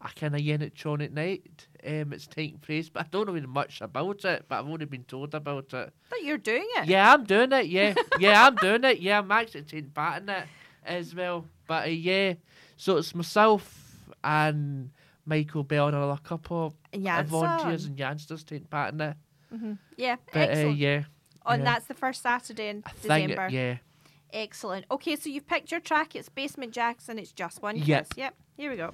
[0.06, 1.68] a kind of electronic night.
[1.86, 4.46] Um, it's taking place, but I don't know really much about it.
[4.48, 5.94] But I've only been told about it.
[6.10, 6.86] That you're doing it?
[6.88, 7.68] Yeah, I'm doing it.
[7.68, 9.00] Yeah, yeah, I'm doing it.
[9.00, 10.46] Yeah, I'm actually taking part in it
[10.86, 11.46] as well.
[11.68, 12.34] But uh, yeah,
[12.78, 13.82] so it's myself
[14.24, 14.92] and
[15.26, 19.18] Michael Bell and another couple And of volunteers and youngsters taking part in it.
[19.50, 20.78] hmm Yeah, But uh, excellent.
[20.78, 21.04] yeah,
[21.46, 21.74] Oh, and yeah.
[21.74, 23.46] that's the first Saturday in I December.
[23.48, 23.78] it, yeah.
[24.34, 24.86] Excellent.
[24.92, 26.16] Okay, so you've picked your track.
[26.16, 27.08] It's Basement Jaxx.
[27.10, 28.10] It's just one Yep.
[28.10, 28.18] kiss.
[28.18, 28.34] Yep.
[28.58, 28.92] Here we go.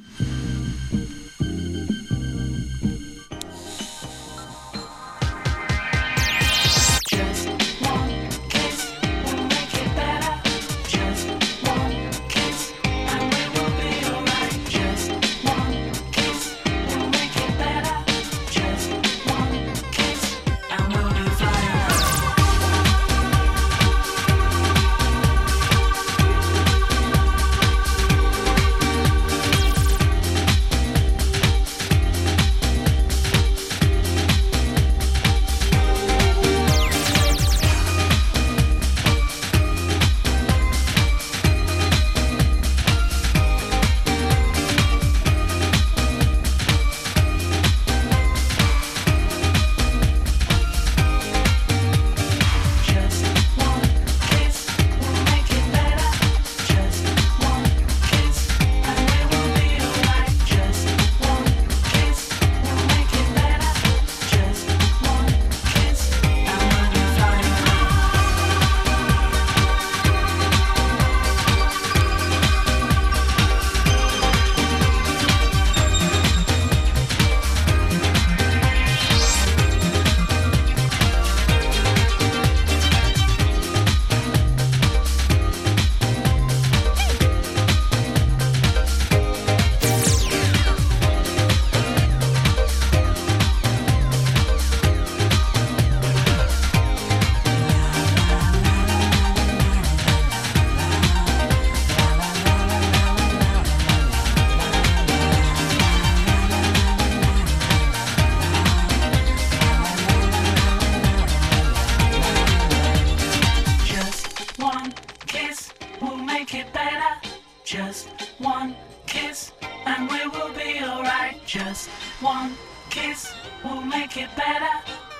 [123.82, 124.70] Will make it better.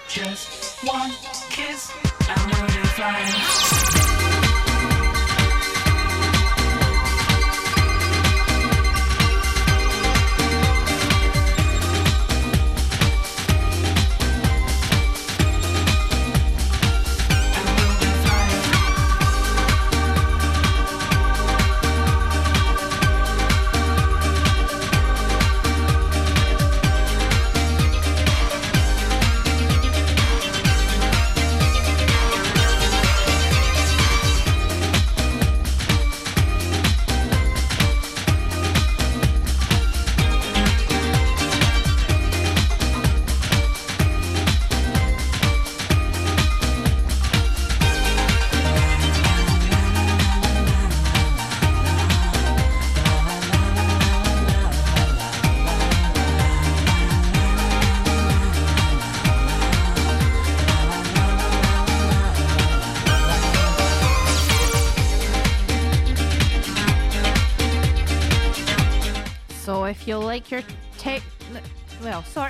[0.08, 1.12] Just one
[1.50, 1.92] kiss
[2.30, 3.81] and we'll flying.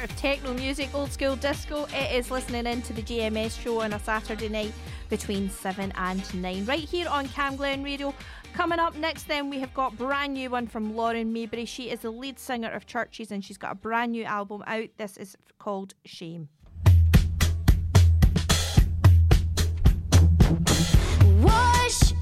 [0.02, 4.00] Of techno music, old school disco, it is listening into the GMS show on a
[4.00, 4.74] Saturday night
[5.10, 8.12] between 7 and 9, right here on Cam Glen Radio.
[8.54, 11.66] Coming up next, then, we have got brand new one from Lauren Mayberry.
[11.66, 14.88] She is the lead singer of Chvrches and she's got a brand new album out.
[14.98, 16.50] This is called Shame.
[21.44, 22.14] Wash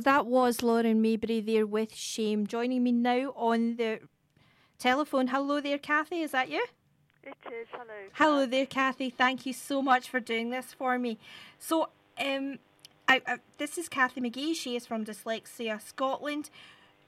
[0.00, 2.46] that was Lauren Mayberry there with Shame.
[2.46, 4.00] Joining me now on the
[4.78, 5.28] telephone.
[5.28, 6.20] Hello there, Cathy.
[6.22, 6.64] Is that you?
[7.22, 7.68] It is.
[7.70, 8.08] Hello.
[8.14, 9.10] Hello there, Cathy.
[9.10, 11.18] Thank you so much for doing this for me.
[11.58, 12.58] So, um,
[13.06, 14.54] I, I, this is Cathy Magee.
[14.54, 16.50] She is from Dyslexia Scotland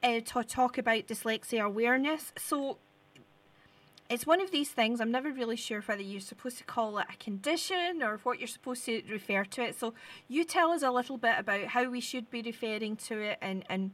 [0.02, 2.32] uh, to talk about dyslexia awareness.
[2.36, 2.78] So,
[4.12, 5.01] it's one of these things.
[5.01, 8.47] I'm never really sure whether you're supposed to call it a condition or what you're
[8.47, 9.74] supposed to refer to it.
[9.78, 9.94] So,
[10.28, 13.64] you tell us a little bit about how we should be referring to it and,
[13.70, 13.93] and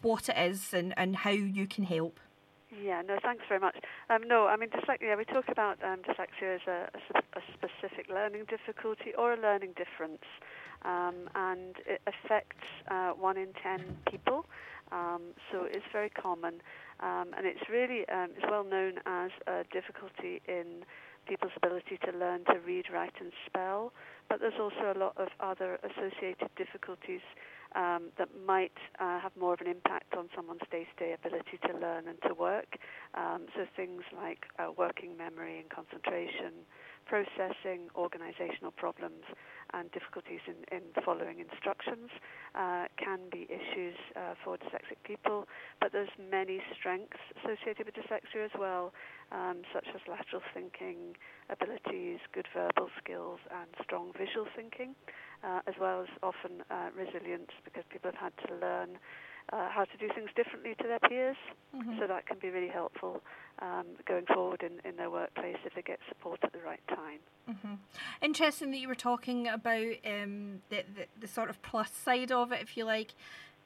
[0.00, 2.18] what it is and, and how you can help.
[2.82, 3.76] Yeah, no, thanks very much.
[4.10, 8.08] Um, no, I mean, dyslexia, we talk about um, dyslexia as a, a, a specific
[8.08, 10.24] learning difficulty or a learning difference,
[10.84, 14.46] um, and it affects uh, one in ten people,
[14.90, 15.22] um,
[15.52, 16.60] so it's very common,
[17.04, 20.84] um, and it's really um, it's well known as a difficulty in
[21.28, 23.92] people's ability to learn to read, write, and spell.
[24.28, 27.20] But there's also a lot of other associated difficulties
[27.74, 32.08] um, that might uh, have more of an impact on someone's day-to-day ability to learn
[32.08, 32.78] and to work.
[33.14, 36.64] Um, so things like uh, working memory and concentration,
[37.06, 39.24] processing, organizational problems,
[39.74, 42.10] and difficulties in, in following instructions
[42.54, 45.46] uh, can be issues uh, for dyslexic people.
[45.80, 48.92] But there's many strengths associated with dyslexia as well,
[49.32, 51.16] um, such as lateral thinking
[51.50, 54.94] abilities, good verbal skills, and strong visual thinking,
[55.42, 58.98] uh, as well as often uh, resilience because people have had to learn
[59.52, 61.36] uh, how to do things differently to their peers.
[61.74, 61.98] Mhm.
[61.98, 63.22] So that can be really helpful
[63.60, 67.20] um, going forward in, in their workplace if they get support at the right time.
[67.46, 67.74] hmm
[68.22, 72.52] Interesting that you were talking about um, the, the the sort of plus side of
[72.52, 73.14] it, if you like.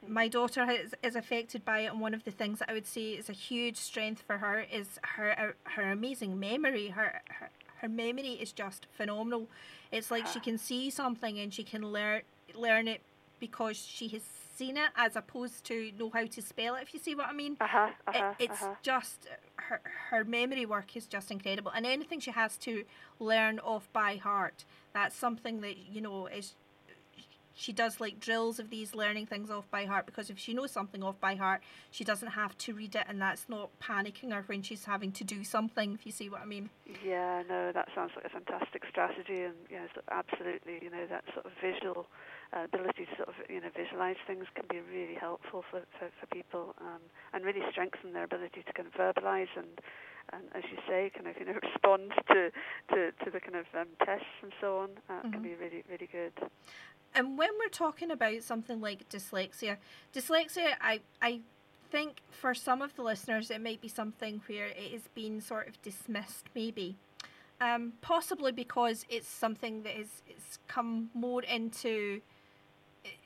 [0.06, 2.86] My daughter is, is affected by it, and one of the things that I would
[2.86, 6.88] say is a huge strength for her is her her amazing memory.
[6.88, 9.48] Her her, her memory is just phenomenal.
[9.90, 12.22] It's like she can see something and she can learn
[12.55, 13.00] learn it
[13.40, 14.22] because she has
[14.59, 16.82] seen it, as opposed to know how to spell it.
[16.82, 17.56] If you see what I mean.
[17.60, 18.74] Uh-huh, uh-huh, it's uh-huh.
[18.82, 19.80] just her
[20.10, 22.85] her memory work is just incredible, and anything she has to
[23.20, 26.55] learn off by heart, that's something that you know is.
[27.55, 30.70] She does like drills of these learning things off by heart because if she knows
[30.70, 31.60] something off by heart,
[31.90, 35.24] she doesn't have to read it, and that's not panicking her when she's having to
[35.24, 35.93] do something.
[35.93, 36.70] If you see what I mean.
[37.05, 41.05] Yeah, no, that sounds like a fantastic strategy, and you know, so absolutely, you know,
[41.10, 42.06] that sort of visual
[42.56, 46.08] uh, ability to sort of you know visualize things can be really helpful for for,
[46.20, 47.00] for people, um,
[47.32, 49.80] and really strengthen their ability to kind of verbalize and
[50.32, 52.50] and as you say, kind of you know respond to
[52.92, 54.90] to, to the kind of um, tests and so on.
[55.08, 55.42] Uh, Can Mhm.
[55.42, 56.32] be really really good.
[57.14, 59.78] And when we're talking about something like dyslexia,
[60.12, 61.40] dyslexia, I I
[61.90, 65.68] think for some of the listeners it might be something where it has been sort
[65.68, 66.96] of dismissed, maybe,
[67.62, 72.20] um, possibly because it's something that is it's come more into.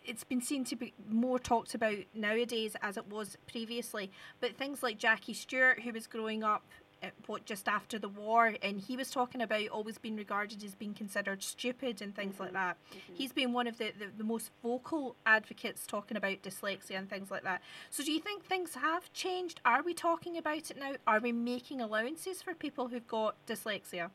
[0.05, 4.11] It's been seen to be more talked about nowadays as it was previously.
[4.41, 6.65] But things like Jackie Stewart, who was growing up
[7.03, 10.75] uh, what just after the war, and he was talking about always being regarded as
[10.75, 12.77] being considered stupid and things like that.
[13.13, 17.31] He's been one of the, the, the most vocal advocates talking about dyslexia and things
[17.31, 17.61] like that.
[17.91, 19.61] So, do you think things have changed?
[19.65, 20.95] Are we talking about it now?
[21.07, 24.11] Are we making allowances for people who've got dyslexia?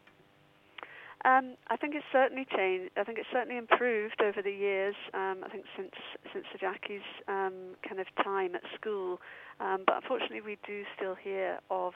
[1.26, 2.92] Um, I think it's certainly changed.
[2.96, 4.96] I think it's certainly improved over the years.
[5.14, 5.92] Um, I think since
[6.32, 9.20] since Sir Jackie's um, kind of time at school,
[9.60, 11.94] um, but unfortunately we do still hear of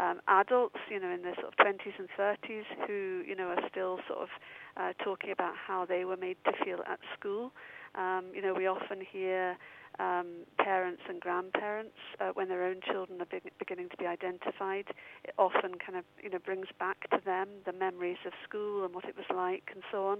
[0.00, 3.68] um, adults, you know, in their sort of 20s and 30s, who you know are
[3.70, 4.28] still sort of
[4.76, 7.52] uh, talking about how they were made to feel at school.
[7.94, 9.56] Um, you know, we often hear
[9.98, 14.86] um, parents and grandparents uh, when their own children are be- beginning to be identified.
[15.24, 18.94] It often kind of you know brings back to them the memories of school and
[18.94, 20.18] what it was like and so on.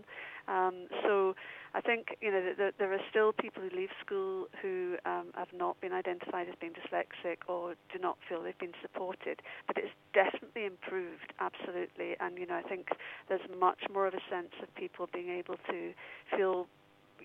[0.49, 1.35] Um, so
[1.75, 5.81] I think you know there are still people who leave school who um, have not
[5.81, 10.65] been identified as being dyslexic or do not feel they've been supported, but it's definitely
[10.65, 12.17] improved absolutely.
[12.21, 12.89] And you know I think
[13.29, 15.93] there's much more of a sense of people being able to
[16.37, 16.67] feel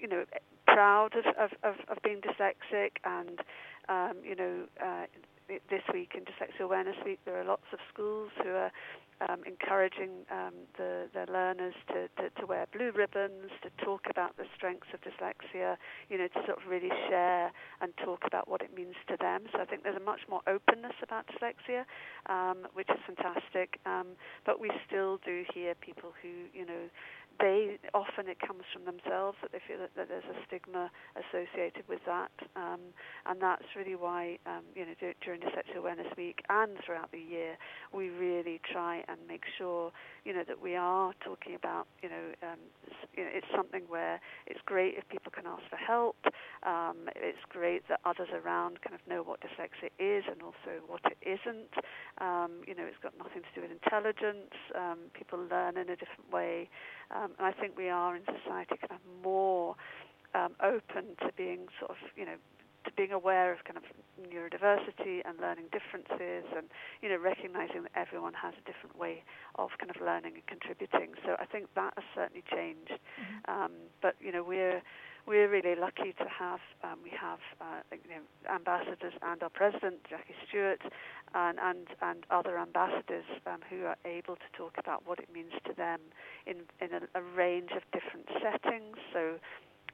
[0.04, 0.26] you know
[0.68, 3.40] proud of, of, of, of being dyslexic and
[3.90, 5.06] um, you know uh,
[5.48, 8.72] this week in Dyslexia Awareness Week there are lots of schools who are
[9.30, 14.36] um, encouraging um, the, their learners to, to, to wear blue ribbons, to talk about
[14.38, 15.78] the strengths of dyslexia,
[16.10, 17.52] you know, to sort of really share
[17.82, 19.44] and talk about what it means to them.
[19.54, 21.86] So I think there's a much more openness about dyslexia,
[22.28, 23.80] um, which is fantastic.
[23.86, 24.16] Um,
[24.46, 26.90] but we still do hear people who, you know,
[27.40, 31.84] they often it comes from themselves that they feel that, that there's a stigma associated
[31.88, 32.94] with that, um,
[33.26, 37.20] and that's really why um, you know dur- during Dyslexia Awareness Week and throughout the
[37.20, 37.58] year
[37.94, 39.92] we really try and make sure
[40.26, 42.60] you know that we are talking about you know, um,
[43.16, 46.18] you know it's something where it's great if people can ask for help.
[46.64, 51.02] Um, it's great that others around kind of know what dyslexia is and also what
[51.06, 51.74] it isn't.
[52.20, 54.54] Um, you know, it's got nothing to do with intelligence.
[54.76, 56.70] Um, people learn in a different way.
[57.16, 59.76] Um, and I think we are in society kind of more
[60.34, 62.36] um, open to being sort of, you know,
[62.86, 63.84] to being aware of kind of
[64.20, 66.68] neurodiversity and learning differences and,
[67.02, 69.24] you know, recognizing that everyone has a different way
[69.56, 71.14] of kind of learning and contributing.
[71.26, 73.00] So I think that has certainly changed.
[73.48, 73.72] Um,
[74.02, 74.82] but, you know, we're,
[75.26, 79.98] we're really lucky to have um, we have uh, you know, ambassadors and our president
[80.10, 80.82] Jackie Stewart
[81.34, 85.54] and and, and other ambassadors um, who are able to talk about what it means
[85.66, 86.00] to them
[86.46, 88.98] in in a, a range of different settings.
[89.14, 89.40] So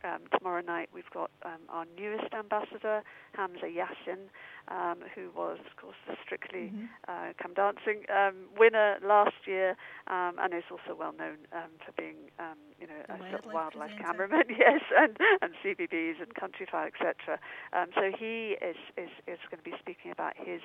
[0.03, 3.03] um, tomorrow night we've got um, our newest ambassador,
[3.33, 4.29] Hamza Yassin,
[4.67, 6.85] um, who was, of course, the Strictly Mm-hmm.
[7.07, 9.75] uh, Come Dancing um, winner last year,
[10.07, 13.51] um, and is also well known um, for being, um, you know, a sort of
[13.53, 17.39] wildlife wildlife cameraman, yes, and and CBeebies and Countryfile, etc.
[17.73, 20.61] Um, so he is is is going to be speaking about his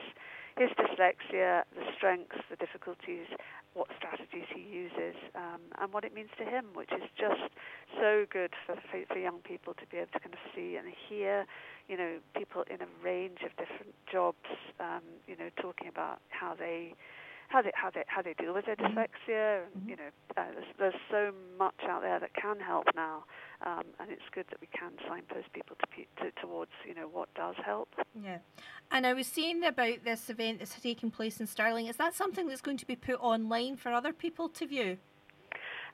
[0.57, 3.27] his dyslexia, the strengths, the difficulties,
[3.75, 7.51] what strategies he uses, um, and what it means to him, which is just
[7.99, 10.87] so good for, for for young people to be able to kind of see and
[11.09, 11.45] hear,
[11.89, 14.47] you know, people in a range of different jobs,
[14.79, 16.95] um, you know, talking about how they
[17.49, 19.63] how they how they how they deal with their dyslexia.
[19.75, 23.25] And, you know, uh, there's, there's so much out there that can help now,
[23.65, 27.33] um, and it's good that we can signpost people to, to towards you know what
[27.35, 27.89] does help.
[28.15, 28.39] Yeah.
[28.91, 31.87] And I was seeing about this event that's taking place in Stirling.
[31.87, 34.99] Is that something that's going to be put online for other people to view?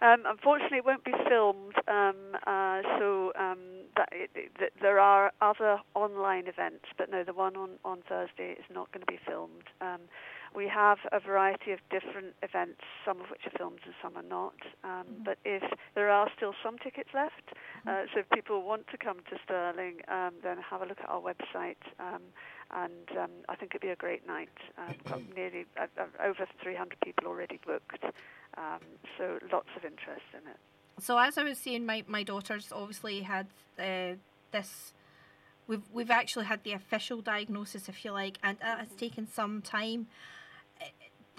[0.02, 2.16] Um, unfortunately, it won't be filmed, um,
[2.46, 3.58] uh, so um,
[3.96, 8.52] that it, it, there are other online events, but no, the one on, on Thursday
[8.52, 9.64] is not going to be filmed.
[10.50, 14.16] Um, we have a variety of different events, some of which are filmed and some
[14.16, 14.54] are not.
[14.84, 15.62] Um, But if
[15.94, 17.54] there are still some tickets left,
[17.86, 21.08] uh, so if people want to come to Stirling, um, then have a look at
[21.08, 21.82] our website.
[21.98, 22.22] Um,
[22.72, 24.48] and um, I think it'd be a great night.
[24.78, 28.04] Uh, we've got nearly uh, uh, over 300 people already booked,
[28.56, 28.80] um,
[29.18, 30.56] so lots of interest in it.
[31.00, 33.46] So as I was saying, my, my daughter's obviously had
[33.78, 34.14] uh,
[34.52, 34.92] this.
[35.66, 39.62] We've we've actually had the official diagnosis, if you like, and it has taken some
[39.62, 40.08] time.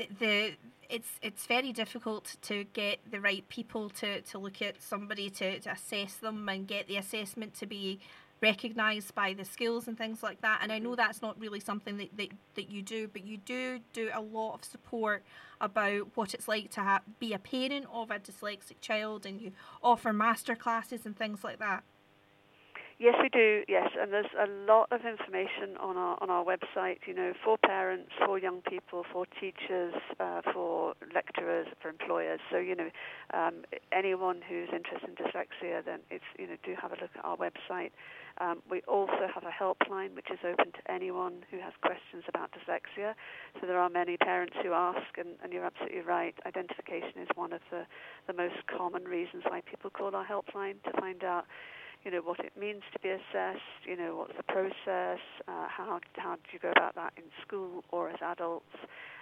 [0.10, 0.52] The, the
[0.90, 5.60] it's it's very difficult to get the right people to, to look at somebody to,
[5.60, 8.00] to assess them and get the assessment to be
[8.42, 10.60] recognised by the skills and things like that.
[10.62, 10.98] And I know mm-hmm.
[10.98, 14.56] that's not really something that, that, that you do, but you do do a lot
[14.56, 15.24] of support
[15.62, 19.52] about what it's like to ha- be a parent of a dyslexic child, and you
[19.84, 21.84] offer master classes and things like that.
[23.02, 23.64] Yes, we do.
[23.68, 27.00] Yes, and there's a lot of information on our on our website.
[27.08, 32.40] You know, for parents, for young people, for teachers, uh, for lecturers, for employers.
[32.52, 32.92] So you know,
[33.34, 37.26] um, anyone who's interested in dyslexia, then it's you know do have a look at
[37.26, 37.90] our website.
[38.38, 42.52] Um, we also have a helpline which is open to anyone who has questions about
[42.54, 43.16] dyslexia.
[43.60, 46.36] So there are many parents who ask, and, and you're absolutely right.
[46.46, 47.82] Identification is one of the
[48.28, 51.46] the most common reasons why people call our helpline to find out
[52.04, 56.00] you know what it means to be assessed, you know what's the process, uh, how
[56.18, 58.76] how do you go about that in school or as adults,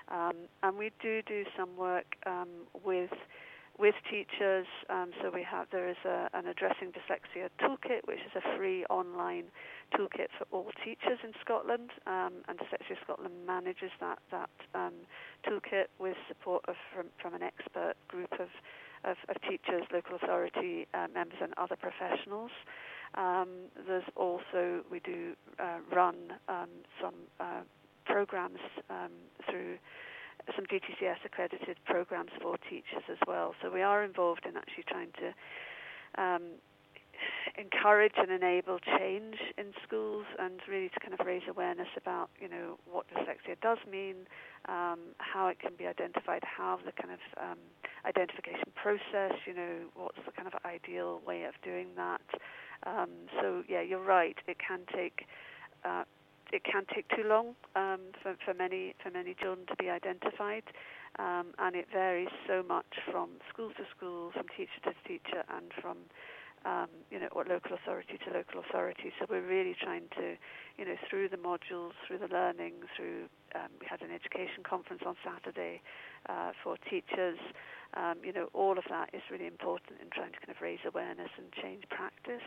[0.10, 2.50] um, and we do do some work um,
[2.84, 3.12] with
[3.80, 4.68] with teachers.
[4.90, 8.86] Um, so we have there is a, an addressing dyslexia toolkit, which is a free
[8.90, 9.46] online
[9.96, 14.94] toolkit for all teachers in Scotland, um, and Dyslexia Scotland manages that that um,
[15.48, 18.50] toolkit with support of from, from an expert group of
[19.04, 22.52] of, of teachers, local authority uh, members, and other professionals.
[23.16, 23.50] Um,
[23.88, 26.16] there's also we do uh, run
[26.48, 26.70] um,
[27.02, 27.62] some uh,
[28.06, 28.60] programs
[28.90, 29.12] um,
[29.50, 29.78] through
[30.56, 33.54] some GTCS accredited programs for teachers as well.
[33.62, 36.42] So we are involved in actually trying to um,
[37.58, 42.48] encourage and enable change in schools and really to kind of raise awareness about you
[42.48, 44.28] know what dyslexia does mean,
[44.68, 47.58] um, how it can be identified, how the kind of um,
[48.06, 52.22] identification process, you know, what's the kind of ideal way of doing that.
[52.86, 53.10] Um,
[53.42, 54.38] so yeah, you're right.
[54.48, 55.26] It can take
[55.84, 56.04] uh,
[56.52, 60.64] it can take too long um, for, for many for many children to be identified,
[61.20, 65.72] um, and it varies so much from school to school, from teacher to teacher, and
[65.82, 65.98] from
[66.66, 69.12] um, you know or local authority to local authority.
[69.20, 70.36] So we're really trying to,
[70.78, 75.02] you know, through the modules, through the learning, through um, we had an education conference
[75.06, 75.82] on Saturday
[76.28, 77.40] uh, for teachers.
[77.96, 80.84] Um, you know, all of that is really important in trying to kind of raise
[80.86, 82.46] awareness and change practice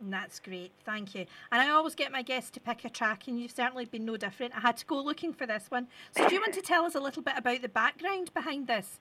[0.00, 1.26] That's great, thank you.
[1.50, 4.16] And I always get my guests to pick a track, and you've certainly been no
[4.16, 4.56] different.
[4.56, 5.88] I had to go looking for this one.
[6.16, 9.00] So, do you want to tell us a little bit about the background behind this?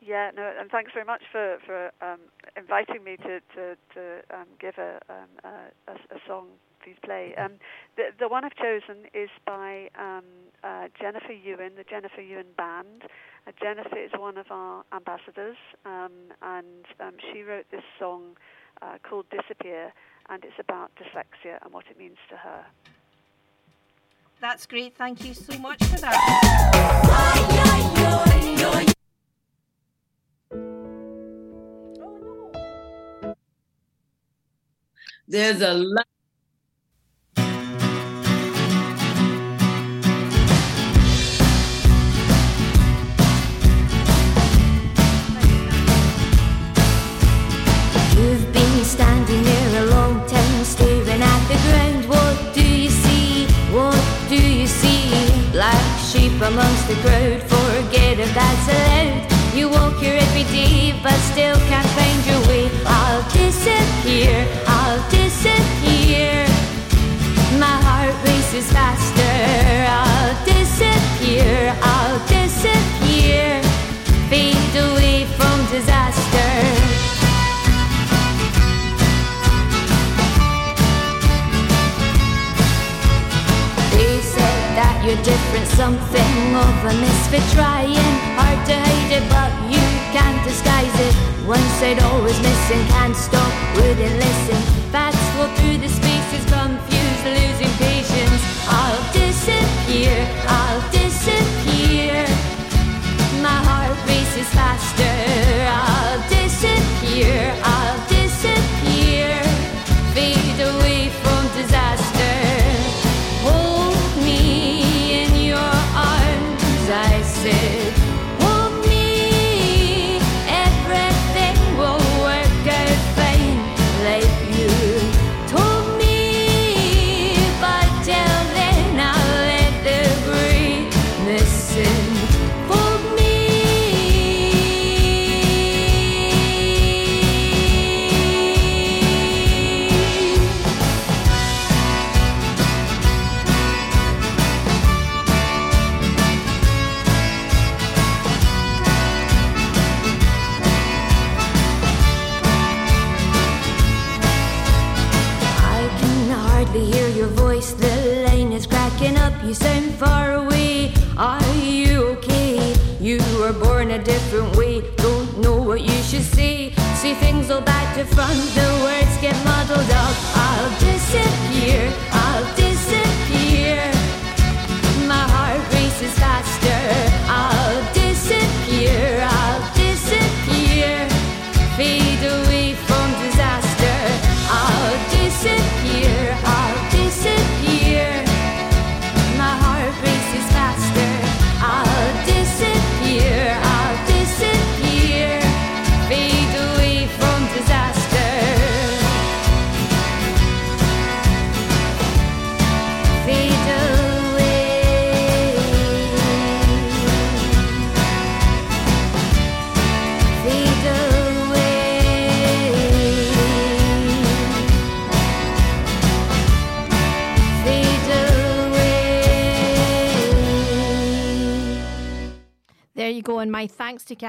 [0.00, 2.18] Yeah, no, and thanks very much for for um,
[2.56, 6.48] inviting me to to, to um, give a, um, a, a a song
[6.84, 7.34] Please play.
[7.38, 7.52] Um,
[7.96, 10.24] the, the one I've chosen is by um,
[10.62, 13.04] uh, Jennifer Ewan, the Jennifer Ewan Band.
[13.46, 15.56] Uh, Jennifer is one of our ambassadors,
[15.86, 16.12] um,
[16.42, 18.36] and um, she wrote this song
[18.82, 19.94] uh, called Disappear,
[20.28, 22.66] and it's about dyslexia and what it means to her.
[24.42, 24.94] That's great.
[24.94, 26.20] Thank you so much for that.
[35.26, 36.06] There's a lot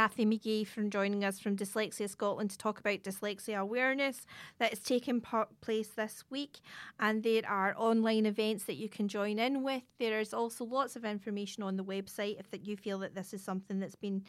[0.05, 4.27] Cathy Magee from joining us from Dyslexia Scotland to talk about dyslexia awareness
[4.59, 5.19] that is taking
[5.61, 6.59] place this week.
[6.99, 9.81] And there are online events that you can join in with.
[9.97, 13.33] There is also lots of information on the website if that you feel that this
[13.33, 14.23] is something that's been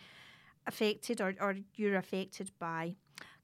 [0.67, 2.95] affected or, or you're affected by.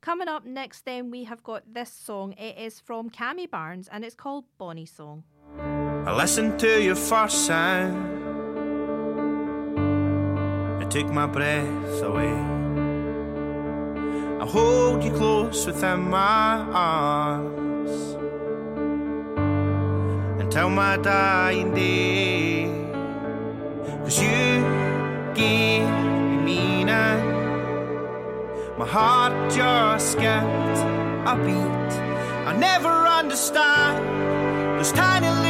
[0.01, 2.33] Coming up next, then, we have got this song.
[2.39, 5.25] It is from Cammy Barnes and it's called Bonnie Song.
[5.59, 8.32] I listened to your first sound
[10.93, 12.35] take my breath away.
[14.43, 17.93] I hold you close within my arms
[20.39, 22.67] until my dying day.
[24.05, 24.61] Cause you
[25.35, 27.21] gave me meaning.
[28.77, 30.79] My heart just skipped
[31.33, 31.93] a beat.
[32.51, 33.97] I never understand
[34.79, 35.42] those tiny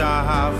[0.00, 0.59] I have.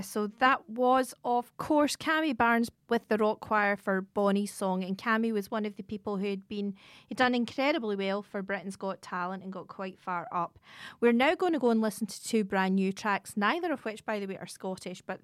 [0.00, 4.82] So that was, of course, Cammy Barnes with the rock choir for Bonnie's song.
[4.82, 6.74] And Cammy was one of the people who had been,
[7.08, 10.58] he'd done incredibly well for Britain's Got Talent and got quite far up.
[11.00, 14.04] We're now going to go and listen to two brand new tracks, neither of which,
[14.04, 15.20] by the way, are Scottish, but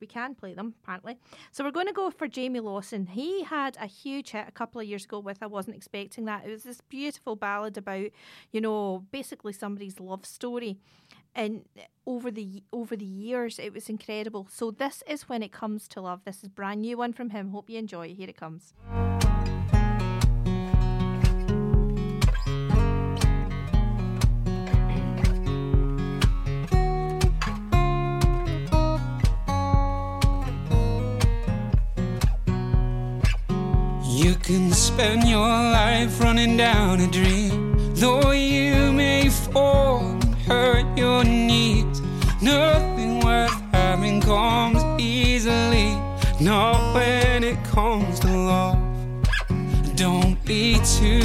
[0.00, 1.16] we can play them apparently.
[1.52, 3.06] So we're going to go for Jamie Lawson.
[3.06, 6.44] He had a huge hit a couple of years ago with I wasn't expecting that.
[6.44, 8.08] It was this beautiful ballad about,
[8.50, 10.78] you know, basically somebody's love story.
[11.34, 14.46] And eh, over the over the years, it was incredible.
[14.50, 16.20] So this is when it comes to love.
[16.24, 17.50] This is brand new one from him.
[17.50, 18.14] Hope you enjoy.
[18.14, 18.74] Here it comes.
[34.22, 38.92] You can spend your life running down a dream, though you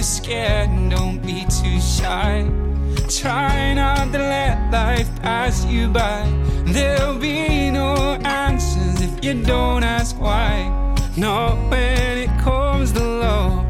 [0.07, 2.49] scared, and don't be too shy.
[3.09, 6.23] Try not to let life pass you by.
[6.65, 10.71] There'll be no answers if you don't ask why.
[11.17, 13.65] Not when it comes to love.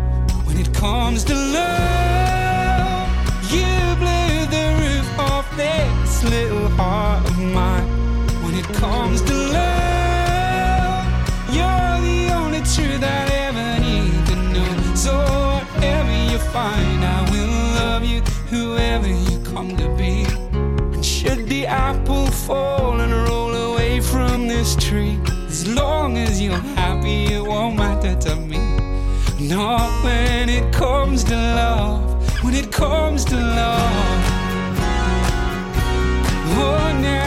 [0.46, 3.08] When it comes to love,
[3.52, 7.17] you blew the roof off this little heart
[22.48, 25.20] fall and roll away from this tree,
[25.50, 28.62] as long as you're happy, it won't matter to me.
[29.38, 32.02] Not when it comes to love,
[32.46, 34.24] when it comes to love.
[36.60, 37.27] Oh, now.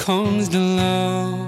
[0.00, 1.46] Comes to love.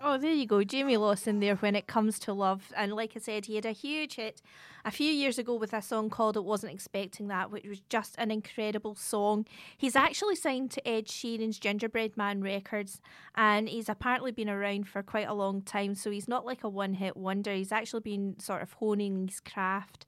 [0.00, 0.62] Oh, there you go.
[0.62, 2.72] Jamie Lawson there when it comes to love.
[2.76, 4.42] And like I said, he had a huge hit
[4.84, 8.14] a few years ago with a song called It Wasn't Expecting That, which was just
[8.16, 9.44] an incredible song.
[9.76, 13.00] He's actually signed to Ed Sheeran's Gingerbread Man Records
[13.34, 15.96] and he's apparently been around for quite a long time.
[15.96, 17.52] So he's not like a one hit wonder.
[17.52, 20.06] He's actually been sort of honing his craft.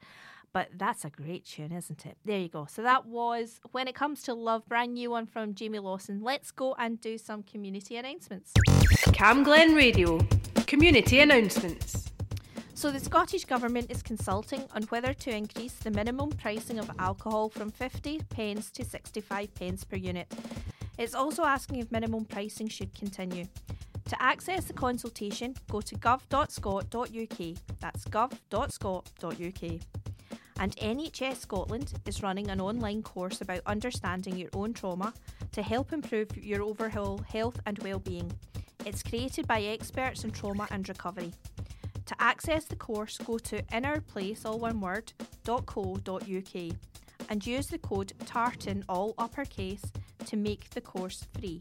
[0.55, 2.17] But that's a great tune, isn't it?
[2.25, 2.67] There you go.
[2.71, 6.23] So that was When It Comes to Love, brand new one from Jamie Lawson.
[6.23, 8.53] Let's go and do some community announcements.
[9.13, 10.21] Cam Glen Radio.
[10.69, 12.05] Community announcements.
[12.77, 17.49] So, the Scottish Government is consulting on whether to increase the minimum pricing of alcohol
[17.49, 20.33] from 50 pence to 65 pence per unit.
[20.99, 23.47] It's also asking if minimum pricing should continue.
[24.07, 27.57] To access the consultation, go to gov.scot.uk.
[27.81, 29.81] That's gov.scot.uk.
[30.59, 35.13] And NHS Scotland is running an online course about understanding your own trauma
[35.53, 38.33] to help improve your overall health and well-being.
[38.87, 41.33] It's created by experts in trauma and recovery.
[42.07, 45.13] To access the course, go to innerplace, all one word,
[45.45, 46.77] .co.uk.
[47.31, 49.83] and use the code TARTAN all uppercase
[50.27, 51.61] to make the course free.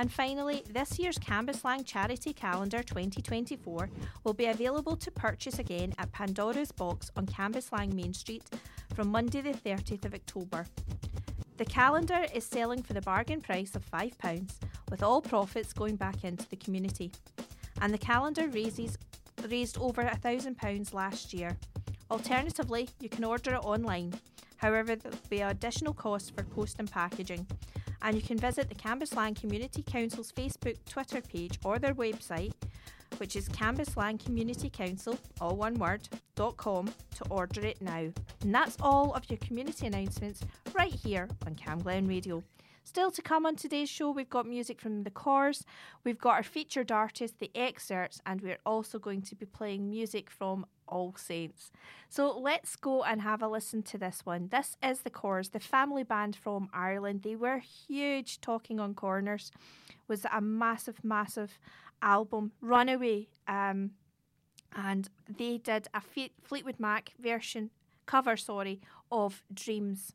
[0.00, 3.90] And finally, this year's Cambuslang Charity Calendar 2024
[4.24, 8.42] will be available to purchase again at Pandora's Box on Cambuslang Main Street
[8.94, 10.64] from Monday the 30th of October.
[11.58, 14.50] The calendar is selling for the bargain price of £5,
[14.90, 17.12] with all profits going back into the community.
[17.82, 18.96] And the calendar raises,
[19.50, 21.58] raised over £1,000 last year.
[22.10, 24.14] Alternatively, you can order it online.
[24.56, 27.46] However, there will be additional costs for post and packaging.
[28.02, 32.52] And you can visit the Cambuslang Community Council's Facebook, Twitter page, or their website,
[33.18, 36.08] which is Cambuslang Community Council, all one word,
[36.56, 36.86] com
[37.16, 38.08] to order it now.
[38.42, 40.40] And that's all of your community announcements
[40.72, 42.42] right here on Cam Glen Radio.
[42.84, 45.64] Still to come on today's show, we've got music from the Corrs,
[46.02, 50.30] we've got our featured artist, the Xcerts, and we're also going to be playing music
[50.30, 51.70] from All Saints.
[52.08, 54.48] So let's go and have a listen to this one.
[54.48, 57.22] This is the Corrs, the family band from Ireland.
[57.22, 58.40] They were huge.
[58.40, 59.52] Talking on Corners
[60.08, 61.58] was a massive, massive
[62.02, 63.28] album, Runaway.
[63.46, 63.92] Um,
[64.74, 67.70] and they did a Fleet- Fleetwood Mac version,
[68.06, 68.80] cover, sorry,
[69.10, 70.12] of Dreams.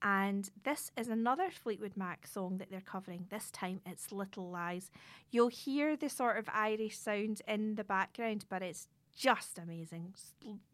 [0.00, 3.26] And this is another Fleetwood Mac song that they're covering.
[3.30, 4.90] This time it's Little Lies.
[5.30, 8.86] You'll hear the sort of Irish sound in the background, but it's
[9.18, 10.14] just amazing.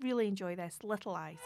[0.01, 0.79] Really enjoy this.
[0.83, 1.39] Little Lies.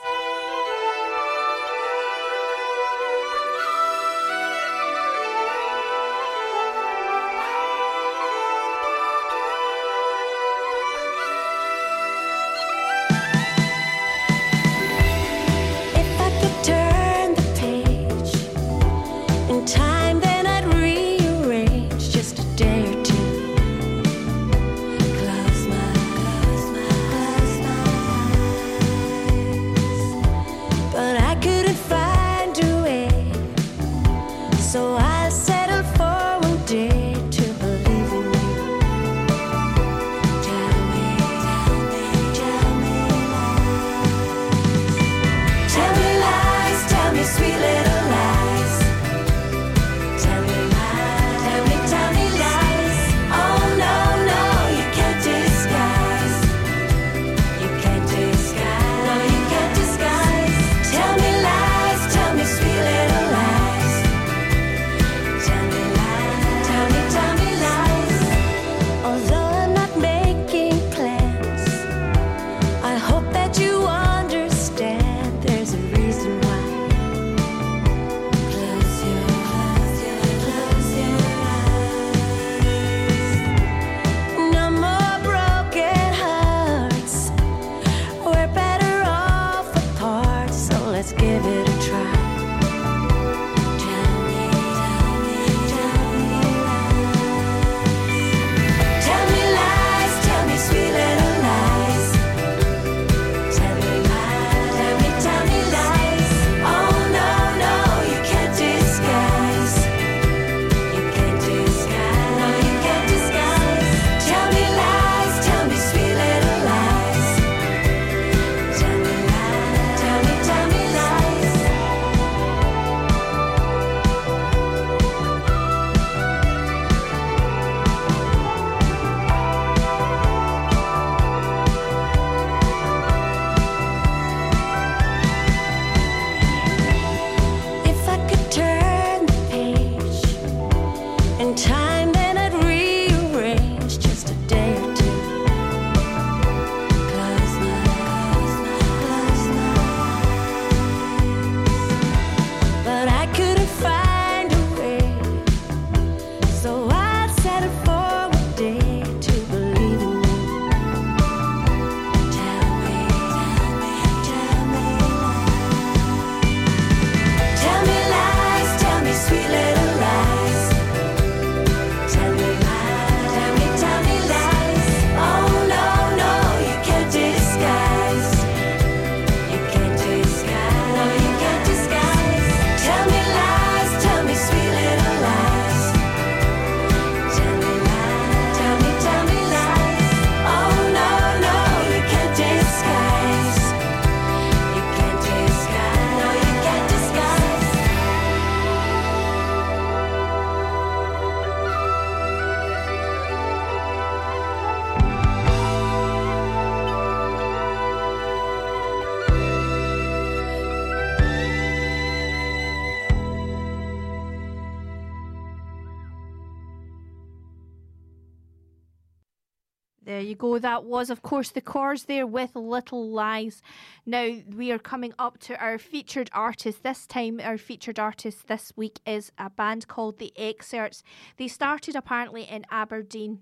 [220.38, 223.60] That was, of course, the Corrs there with Little Lies.
[224.06, 226.84] Now we are coming up to our featured artist.
[226.84, 231.02] This time, our featured artist this week is a band called The Xcerts.
[231.38, 233.40] They started apparently in Aberdeen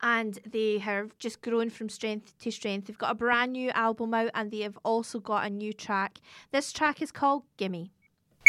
[0.00, 2.86] and they have just grown from strength to strength.
[2.86, 6.18] They've got a brand new album out and they have also got a new track.
[6.52, 7.90] This track is called Gimme.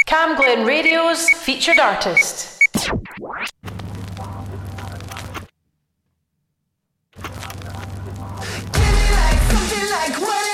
[0.05, 2.59] Cam Glen Radio's featured artist.
[10.07, 10.44] Like whatever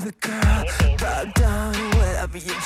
[0.00, 0.96] to the other girl.
[0.98, 2.60] Bow down whatever you're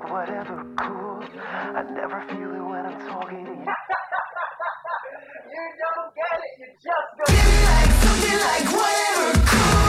[0.00, 1.22] like whatever cool.
[1.44, 3.66] I never feel it when I'm talking to you.
[5.50, 7.28] You don't get it, you just don't.
[7.28, 9.87] Give me like something like whatever cool.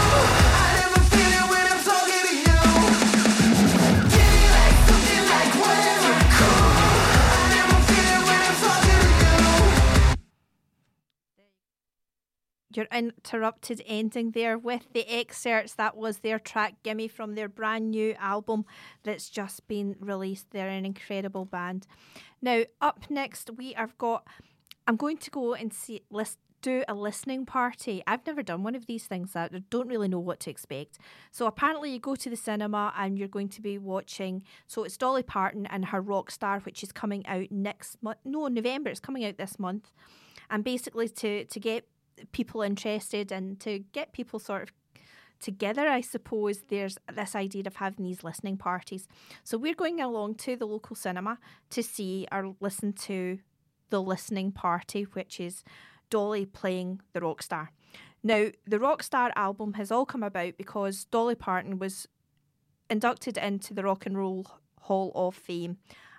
[12.74, 15.76] Your interrupted ending there with the Xcerts.
[15.76, 18.66] That was their track Gimme from their brand new album
[19.04, 20.52] that's just been released.
[20.52, 21.88] They're an incredible band.
[22.42, 24.28] Now, up next, we have got.
[24.86, 28.04] I'm going to go and see list do a listening party.
[28.06, 29.36] I've never done one of these things.
[29.36, 31.00] I don't really know what to expect.
[31.32, 34.44] So apparently, you go to the cinema and you're going to be watching.
[34.68, 38.20] So it's Dolly Parton and her rock star, which is coming out next month.
[38.26, 38.90] No, November.
[38.90, 39.92] It's coming out this month.
[40.50, 41.88] And basically, to to get
[42.32, 44.70] people interested and to get people sort of
[45.40, 49.08] together, I suppose there's this idea of having these listening parties.
[49.44, 51.40] So we're going along to the local cinema
[51.70, 53.40] to see or listen to
[53.90, 55.64] the listening party, which is
[56.10, 57.72] Dolly playing the rock star.
[58.24, 62.08] Now, the rock star album has all come about because Dolly Parton was
[62.90, 64.46] inducted into the Rock and Roll
[64.82, 65.78] Hall of Fame.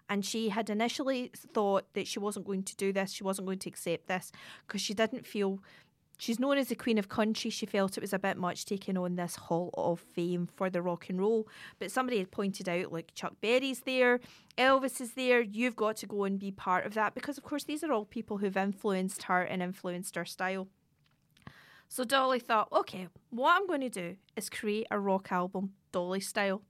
[0.08, 3.58] And she had initially thought that she wasn't going to do this, she wasn't going
[3.60, 4.32] to accept this
[4.66, 5.60] because she didn't feel
[6.20, 7.48] She's known as the Queen of Country.
[7.48, 10.82] She felt it was a bit much taking on this Hall of Fame for the
[10.82, 11.48] rock and roll.
[11.78, 14.20] But somebody had pointed out, like, Chuck Berry's there,
[14.58, 17.64] Elvis is there, you've got to go and be part of that because, of course,
[17.64, 20.68] these are all people who've influenced her and influenced her style.
[21.88, 26.20] So Dolly thought, okay, what I'm going to do is create a rock album, Dolly
[26.20, 26.60] style.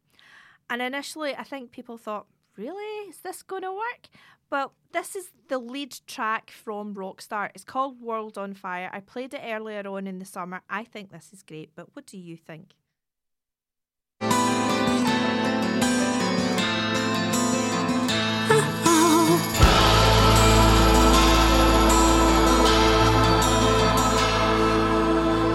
[0.71, 3.09] And initially, I think people thought, really?
[3.09, 4.09] Is this going to work?
[4.51, 7.51] Well, this is the lead track from Rockstar.
[7.55, 8.91] It's called World on Fire.
[8.93, 10.63] I played it earlier on in the summer.
[10.69, 12.75] I think this is great, but what do you think?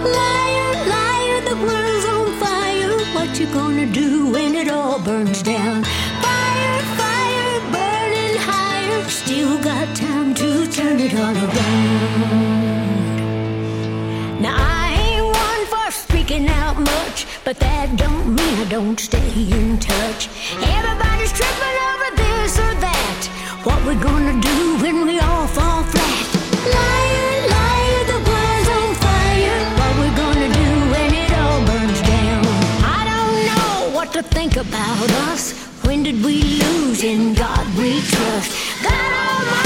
[0.06, 2.98] Liar, liar, the world's on fire.
[3.14, 5.84] What you gonna do when it all burns down?
[10.98, 11.04] Now
[14.56, 19.28] I ain't one for speaking out much, but that don't mean I don't stay
[19.58, 20.30] in touch.
[20.56, 23.28] Everybody's tripping over this or that.
[23.64, 26.26] What we gonna do when we all fall flat?
[26.64, 29.60] Liar, liar, the world's on fire.
[29.80, 32.40] What we gonna do when it all burns down?
[32.80, 35.52] I don't know what to think about us.
[35.84, 38.50] When did we lose in God we trust?
[38.82, 39.65] God Almighty,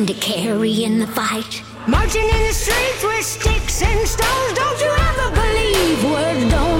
[0.00, 1.62] sign to carry in the fight.
[1.86, 6.79] Marching in the streets with sticks and stones, don't you ever believe words don't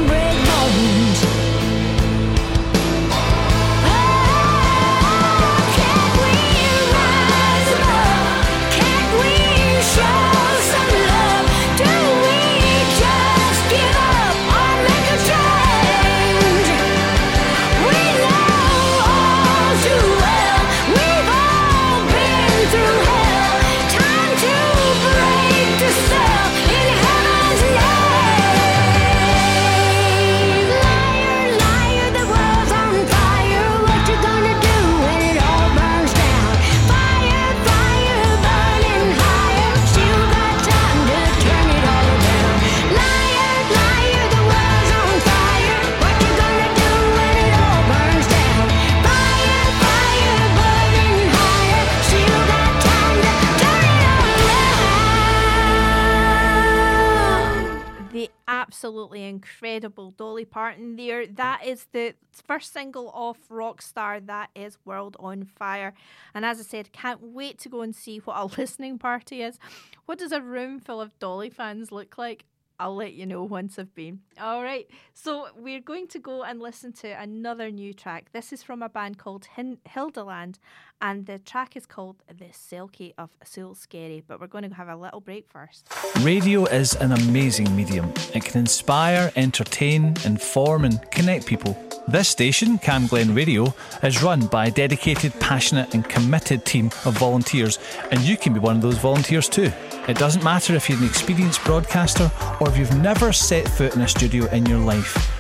[59.40, 61.26] incredible Dolly Parton there.
[61.26, 62.14] That is the
[62.46, 64.24] first single off Rockstar.
[64.26, 65.94] That is World on Fire.
[66.34, 69.58] And as I said, can't wait to go and see what a listening party is.
[70.06, 72.44] What does a room full of Dolly fans look like?
[72.78, 74.20] I'll let you know once I've been.
[74.40, 78.30] All right, so we're going to go and listen to another new track.
[78.32, 80.56] This is from a band called Hin- Hildaland,
[81.01, 84.22] and the track is called The Selkie of Sule Skerry.
[84.27, 85.89] But we're going to have a little break first.
[86.20, 88.12] Radio is an amazing medium.
[88.35, 91.77] It can inspire, entertain, inform, and connect people.
[92.09, 97.16] This station, Cam Glen Radio, is run by a dedicated, passionate, and committed team of
[97.18, 97.78] volunteers,
[98.10, 99.70] and you can be one of those volunteers too.
[100.09, 104.01] It doesn't matter if you're an experienced broadcaster or if you've never set foot in
[104.01, 105.39] a studio in your life.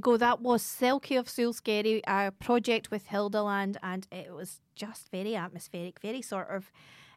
[0.00, 0.16] you go.
[0.16, 5.36] That was Selkie of Sule Skerry, a project with Hildaland, and it was just very
[5.36, 6.72] atmospheric, very sort of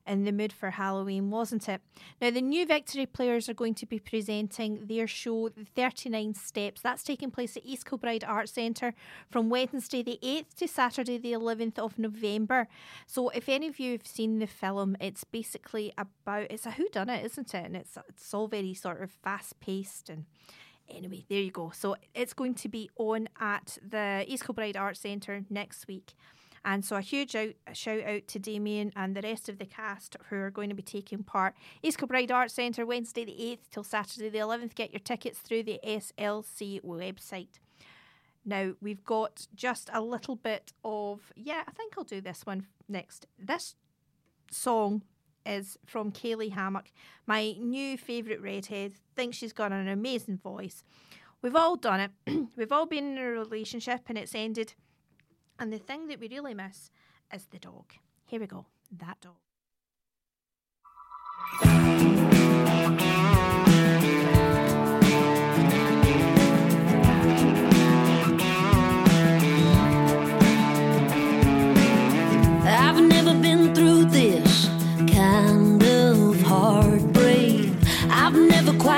[0.05, 1.81] in the mood for Halloween, wasn't it?
[2.21, 6.81] Now, the new Victory players are going to be presenting their show, The 39 Steps.
[6.81, 8.95] That's taking place at East Kilbride Arts Centre
[9.29, 12.67] from Wednesday the 8th to Saturday the 11th of November.
[13.07, 17.23] So, if any of you have seen the film, it's basically about, it's a whodunit,
[17.23, 17.65] isn't it?
[17.65, 20.25] And it's, it's all very sort of fast paced and
[20.95, 21.71] Anyway, there you go.
[21.73, 26.13] So it's going to be on at the East Kilbride Arts Centre next week.
[26.65, 29.65] And so a huge out, a shout out to Damien and the rest of the
[29.65, 31.55] cast who are going to be taking part.
[31.81, 34.75] East Kilbride Arts Centre, Wednesday the 8th till Saturday the 11th.
[34.75, 37.59] Get your tickets through the SLC website.
[38.45, 42.67] Now, we've got just a little bit of, yeah, I think I'll do this one
[42.87, 43.27] next.
[43.37, 43.75] This
[44.51, 45.03] song
[45.45, 46.91] is from Kaylee Hammack,
[47.25, 48.93] my new favourite redhead.
[49.15, 50.83] Thinks she's got an amazing voice.
[51.41, 52.11] We've all done it.
[52.55, 54.73] We've all been in a relationship and it's ended.
[55.59, 56.89] And the thing that we really miss
[57.33, 57.93] is the dog.
[58.25, 58.65] Here we go.
[58.91, 59.35] That dog.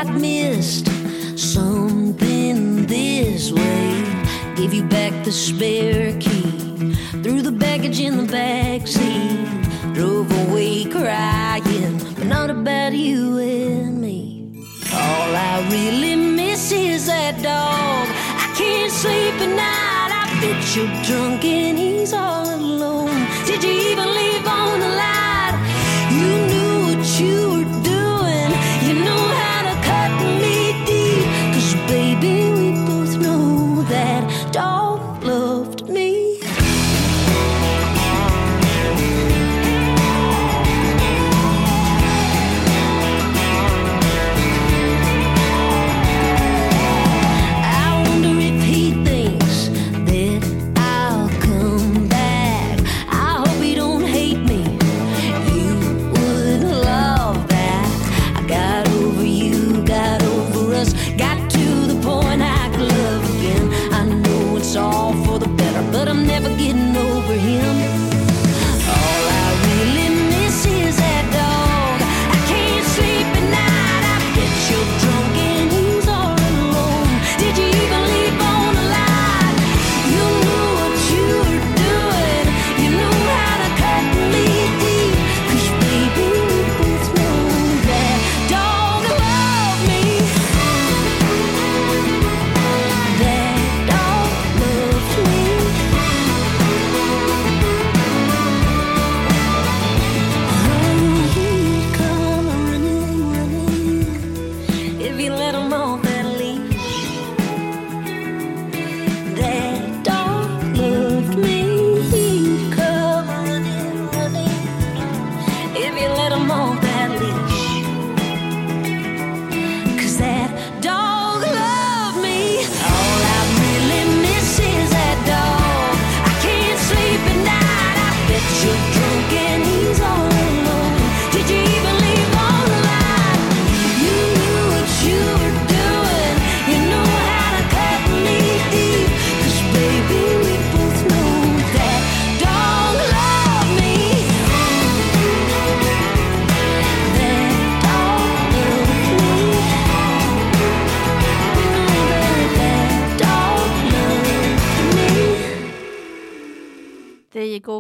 [0.03, 0.87] Quite missed
[1.37, 4.03] something this way.
[4.55, 6.93] Gave you back the spare key,
[7.23, 9.47] threw the baggage in the back seat,
[9.93, 14.65] drove away crying, but not about you and me.
[14.91, 18.07] All I really miss is that dog.
[18.43, 20.11] I can't sleep at night.
[20.21, 21.94] I bet you're drunk and he's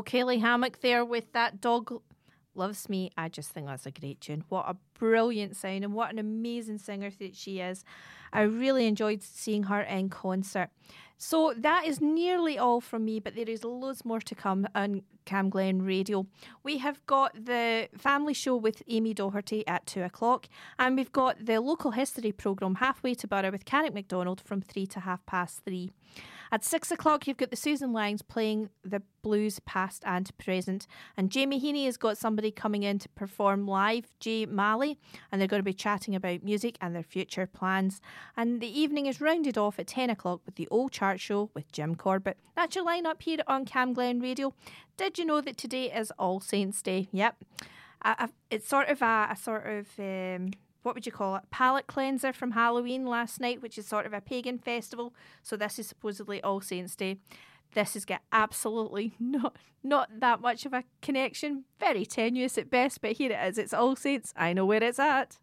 [0.03, 2.01] Kaylee Hammack there with that dog
[2.55, 3.11] loves me.
[3.17, 4.43] I just think that's a great tune.
[4.49, 7.83] What a brilliant sound and what an amazing singer that she is.
[8.31, 10.69] I really enjoyed seeing her in concert.
[11.17, 15.01] So that is nearly all from me, but there is loads more to come on
[15.23, 16.27] Cam Glen Radio.
[16.61, 20.47] We have got the family show with Amy Doherty at two o'clock,
[20.77, 24.85] and we've got the local history programme Halfway to Borough with Carrick MacDonald from three
[24.87, 25.91] to half past three.
[26.55, 30.87] At six o'clock, you've got the Susan Langs playing the blues past and present.
[31.17, 34.97] And Jamie Heaney has got somebody coming in to perform live, Jay Malley,
[35.29, 37.99] and they're going to be chatting about music and their future plans.
[38.37, 41.69] And the evening is rounded off at 10 o'clock with the Old Chart Show with
[41.73, 42.37] Jim Corbett.
[42.55, 44.53] That's your lineup here on Cam Glen Radio.
[44.95, 47.09] Did you know that today is All Saints Day?
[47.11, 47.35] Yep.
[48.01, 50.51] I, I, it's sort of a, a sort of um,
[50.85, 51.43] what would you call it?
[51.49, 55.15] Palate cleanser from Halloween last night, which is sort of a pagan festival.
[55.41, 57.17] So this is supposedly All Saints Day.
[57.73, 61.65] This has got absolutely not not that much of a connection.
[61.79, 63.57] Very tenuous at best, but here it is.
[63.57, 64.31] It's All Saints.
[64.37, 65.39] I know where it's at.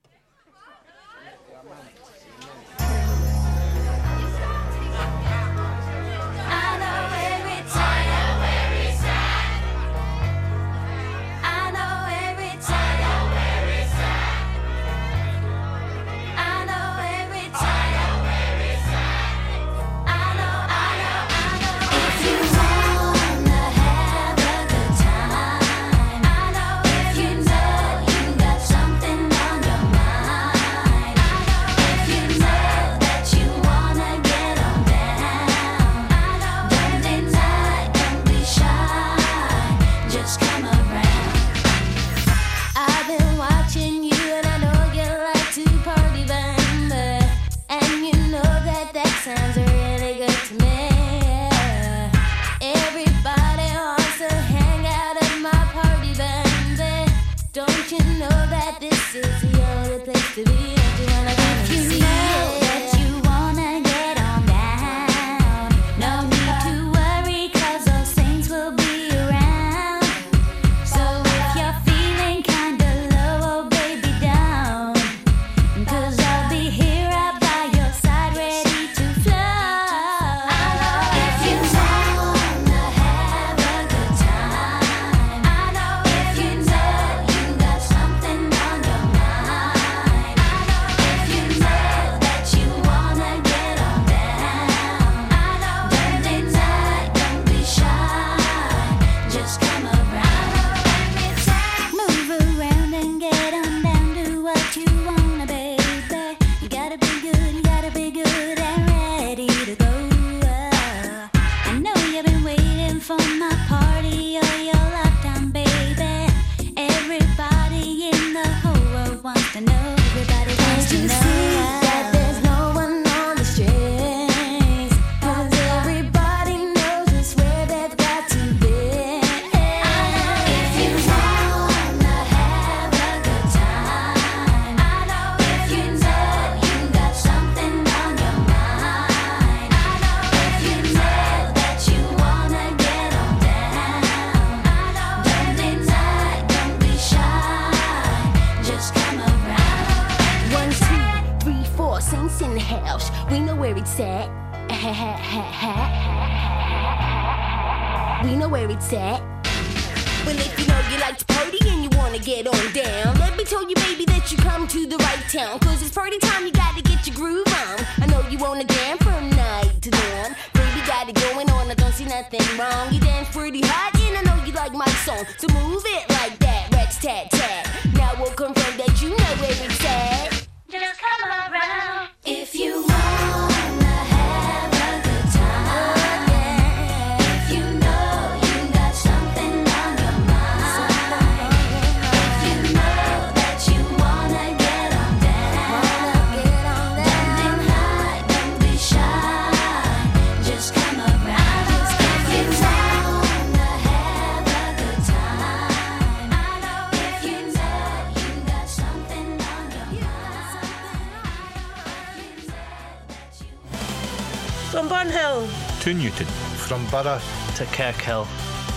[216.92, 217.20] From Borough
[217.54, 218.26] to Kirkhill.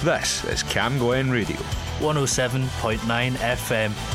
[0.02, 1.58] This is Cam Glen Radio.
[2.00, 3.00] 107.9
[3.34, 4.15] FM.